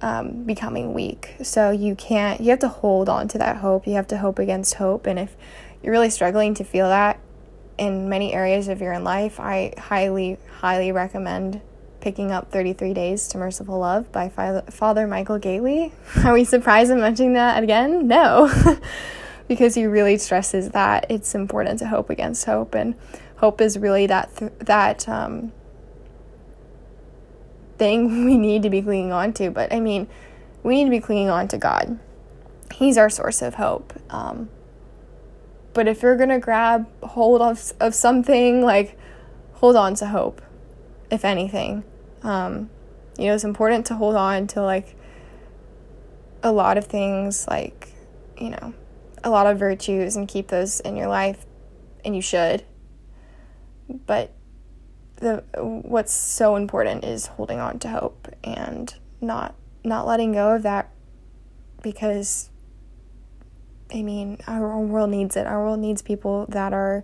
um, 0.03 0.43
becoming 0.43 0.93
weak. 0.93 1.33
So 1.41 1.71
you 1.71 1.95
can't, 1.95 2.41
you 2.41 2.49
have 2.49 2.59
to 2.59 2.67
hold 2.67 3.07
on 3.07 3.29
to 3.29 3.37
that 3.37 3.57
hope. 3.57 3.87
You 3.87 3.93
have 3.93 4.07
to 4.07 4.17
hope 4.17 4.37
against 4.37 4.75
hope. 4.75 5.07
And 5.07 5.17
if 5.17 5.35
you're 5.81 5.93
really 5.93 6.09
struggling 6.09 6.53
to 6.55 6.63
feel 6.65 6.89
that 6.89 7.19
in 7.77 8.09
many 8.09 8.33
areas 8.33 8.67
of 8.67 8.81
your 8.81 8.99
life, 8.99 9.39
I 9.39 9.73
highly, 9.77 10.37
highly 10.59 10.91
recommend 10.91 11.61
picking 12.01 12.31
up 12.31 12.51
33 12.51 12.93
Days 12.93 13.29
to 13.29 13.37
Merciful 13.37 13.79
Love 13.79 14.11
by 14.11 14.27
Father 14.27 15.07
Michael 15.07 15.39
Gaitley. 15.39 15.93
Are 16.25 16.33
we 16.33 16.43
surprised 16.43 16.91
in 16.91 16.99
mentioning 16.99 17.33
that 17.33 17.63
again? 17.63 18.05
No. 18.05 18.51
because 19.47 19.73
he 19.73 19.85
really 19.85 20.17
stresses 20.17 20.69
that 20.71 21.05
it's 21.09 21.33
important 21.33 21.79
to 21.79 21.87
hope 21.87 22.09
against 22.09 22.43
hope. 22.43 22.75
And 22.75 22.95
hope 23.37 23.61
is 23.61 23.79
really 23.79 24.05
that, 24.07 24.35
th- 24.35 24.51
that, 24.59 25.07
um, 25.07 25.53
thing 27.83 28.25
we 28.29 28.37
need 28.37 28.63
to 28.63 28.69
be 28.69 28.81
clinging 28.81 29.11
on 29.11 29.33
to. 29.33 29.49
But 29.51 29.73
I 29.73 29.79
mean, 29.79 30.07
we 30.63 30.75
need 30.75 30.85
to 30.85 30.89
be 30.89 30.99
clinging 30.99 31.29
on 31.29 31.47
to 31.49 31.57
God. 31.57 31.99
He's 32.73 32.97
our 32.97 33.09
source 33.09 33.41
of 33.41 33.55
hope. 33.55 33.93
Um, 34.09 34.49
but 35.73 35.87
if 35.87 36.01
you're 36.01 36.15
gonna 36.15 36.39
grab 36.39 36.87
hold 37.03 37.41
of 37.41 37.73
of 37.79 37.93
something, 37.93 38.61
like 38.61 38.97
hold 39.53 39.75
on 39.75 39.95
to 39.95 40.07
hope, 40.07 40.41
if 41.11 41.25
anything. 41.25 41.83
Um, 42.21 42.69
you 43.17 43.25
know, 43.25 43.35
it's 43.35 43.43
important 43.43 43.85
to 43.87 43.95
hold 43.95 44.15
on 44.15 44.47
to 44.47 44.61
like 44.61 44.95
a 46.41 46.51
lot 46.51 46.77
of 46.77 46.85
things, 46.85 47.47
like 47.47 47.89
you 48.37 48.49
know, 48.49 48.73
a 49.23 49.29
lot 49.29 49.47
of 49.47 49.59
virtues, 49.59 50.15
and 50.15 50.27
keep 50.27 50.47
those 50.47 50.79
in 50.79 50.95
your 50.95 51.07
life, 51.07 51.45
and 52.05 52.15
you 52.15 52.21
should. 52.21 52.63
But 54.05 54.33
the 55.23 55.43
what's 55.57 56.13
so 56.13 56.55
important 56.55 57.03
is 57.03 57.27
holding 57.27 57.59
on 57.59 57.79
to 57.79 57.89
hope 57.89 58.27
and 58.43 58.93
not 59.21 59.55
not 59.83 60.05
letting 60.05 60.33
go 60.33 60.55
of 60.55 60.63
that 60.63 60.89
because 61.81 62.49
I 63.93 64.01
mean 64.01 64.37
our 64.47 64.79
world 64.79 65.09
needs 65.09 65.35
it. 65.35 65.47
Our 65.47 65.63
world 65.63 65.79
needs 65.79 66.01
people 66.01 66.45
that 66.49 66.73
are 66.73 67.03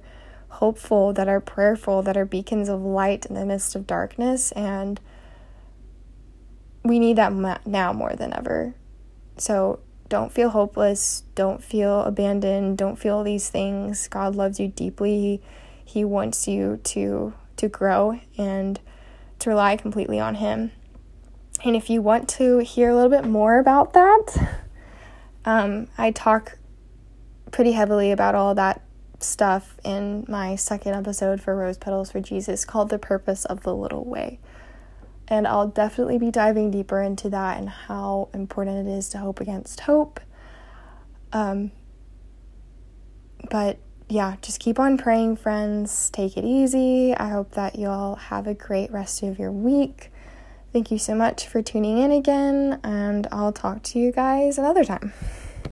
hopeful, 0.50 1.14
that 1.14 1.28
are 1.28 1.40
prayerful, 1.40 2.02
that 2.04 2.18
are 2.18 2.26
beacons 2.26 2.70
of 2.70 2.82
light 2.82 3.26
in 3.26 3.36
the 3.36 3.46
midst 3.46 3.76
of 3.76 3.88
darkness 3.88 4.52
and 4.54 5.00
we 6.84 6.98
need 7.00 7.18
that 7.18 7.34
now 7.66 7.94
more 7.94 8.14
than 8.14 8.34
ever. 8.34 8.74
So 9.38 9.80
don't 10.08 10.32
feel 10.32 10.50
hopeless, 10.50 11.24
don't 11.36 11.64
feel 11.64 12.02
abandoned, 12.02 12.78
don't 12.78 12.96
feel 12.96 13.24
these 13.24 13.50
things. 13.50 14.08
God 14.08 14.36
loves 14.36 14.60
you 14.60 14.68
deeply. 14.70 15.42
He 15.86 16.04
wants 16.04 16.48
you 16.48 16.78
to 16.86 17.34
to 17.60 17.70
grow 17.70 18.20
and 18.38 18.80
to 19.40 19.50
rely 19.50 19.78
completely 19.78 20.20
on 20.20 20.36
Him. 20.36 20.72
And 21.64 21.76
if 21.76 21.90
you 21.90 22.02
want 22.02 22.30
to 22.30 22.60
hear 22.60 22.90
a 22.90 22.96
little 22.96 23.10
bit 23.10 23.26
more 23.26 23.60
about 23.60 23.94
that, 23.94 24.58
um, 25.46 25.88
I 25.98 26.12
talk 26.12 26.58
pretty 27.52 27.74
heavily 27.74 28.12
about 28.12 28.36
all 28.36 28.56
that 28.56 28.82
stuff 29.20 29.78
in 29.84 30.26
my 30.28 30.56
second 30.56 30.94
episode 30.94 31.42
for 31.42 31.56
Rose 31.56 31.78
Petals 31.78 32.12
for 32.12 32.22
Jesus 32.22 32.64
called 32.64 32.90
The 32.90 33.00
Purpose 33.00 33.46
of 33.46 33.64
the 33.64 33.76
Little 33.76 34.06
Way. 34.06 34.40
And 35.28 35.48
I'll 35.48 35.68
definitely 35.68 36.18
be 36.18 36.32
diving 36.32 36.72
deeper 36.72 37.02
into 37.02 37.30
that 37.30 37.58
and 37.58 37.70
how 37.70 38.30
important 38.34 38.88
it 38.88 38.92
is 38.92 39.10
to 39.10 39.20
hope 39.20 39.40
against 39.40 39.82
hope. 39.82 40.20
Um, 41.32 41.72
but 43.52 43.78
yeah, 44.10 44.38
just 44.42 44.60
keep 44.60 44.80
on 44.80 44.98
praying, 44.98 45.38
friends. 45.38 46.10
Take 46.10 46.36
it 46.36 46.44
easy. 46.44 47.16
I 47.16 47.30
hope 47.30 47.52
that 47.52 47.78
you 47.78 47.88
all 47.88 48.16
have 48.16 48.48
a 48.48 48.56
great 48.56 48.92
rest 48.92 49.22
of 49.22 49.38
your 49.38 49.52
week. 49.52 50.12
Thank 50.74 50.92
you 50.92 50.98
so 50.98 51.16
much 51.16 51.48
for 51.48 51.62
tuning 51.62 52.00
in 52.00 52.12
again, 52.12 52.80
and 52.84 53.28
I'll 53.32 53.54
talk 53.54 53.84
to 53.84 54.00
you 54.00 54.12
guys 54.12 54.58
another 54.58 54.84
time. 54.84 55.14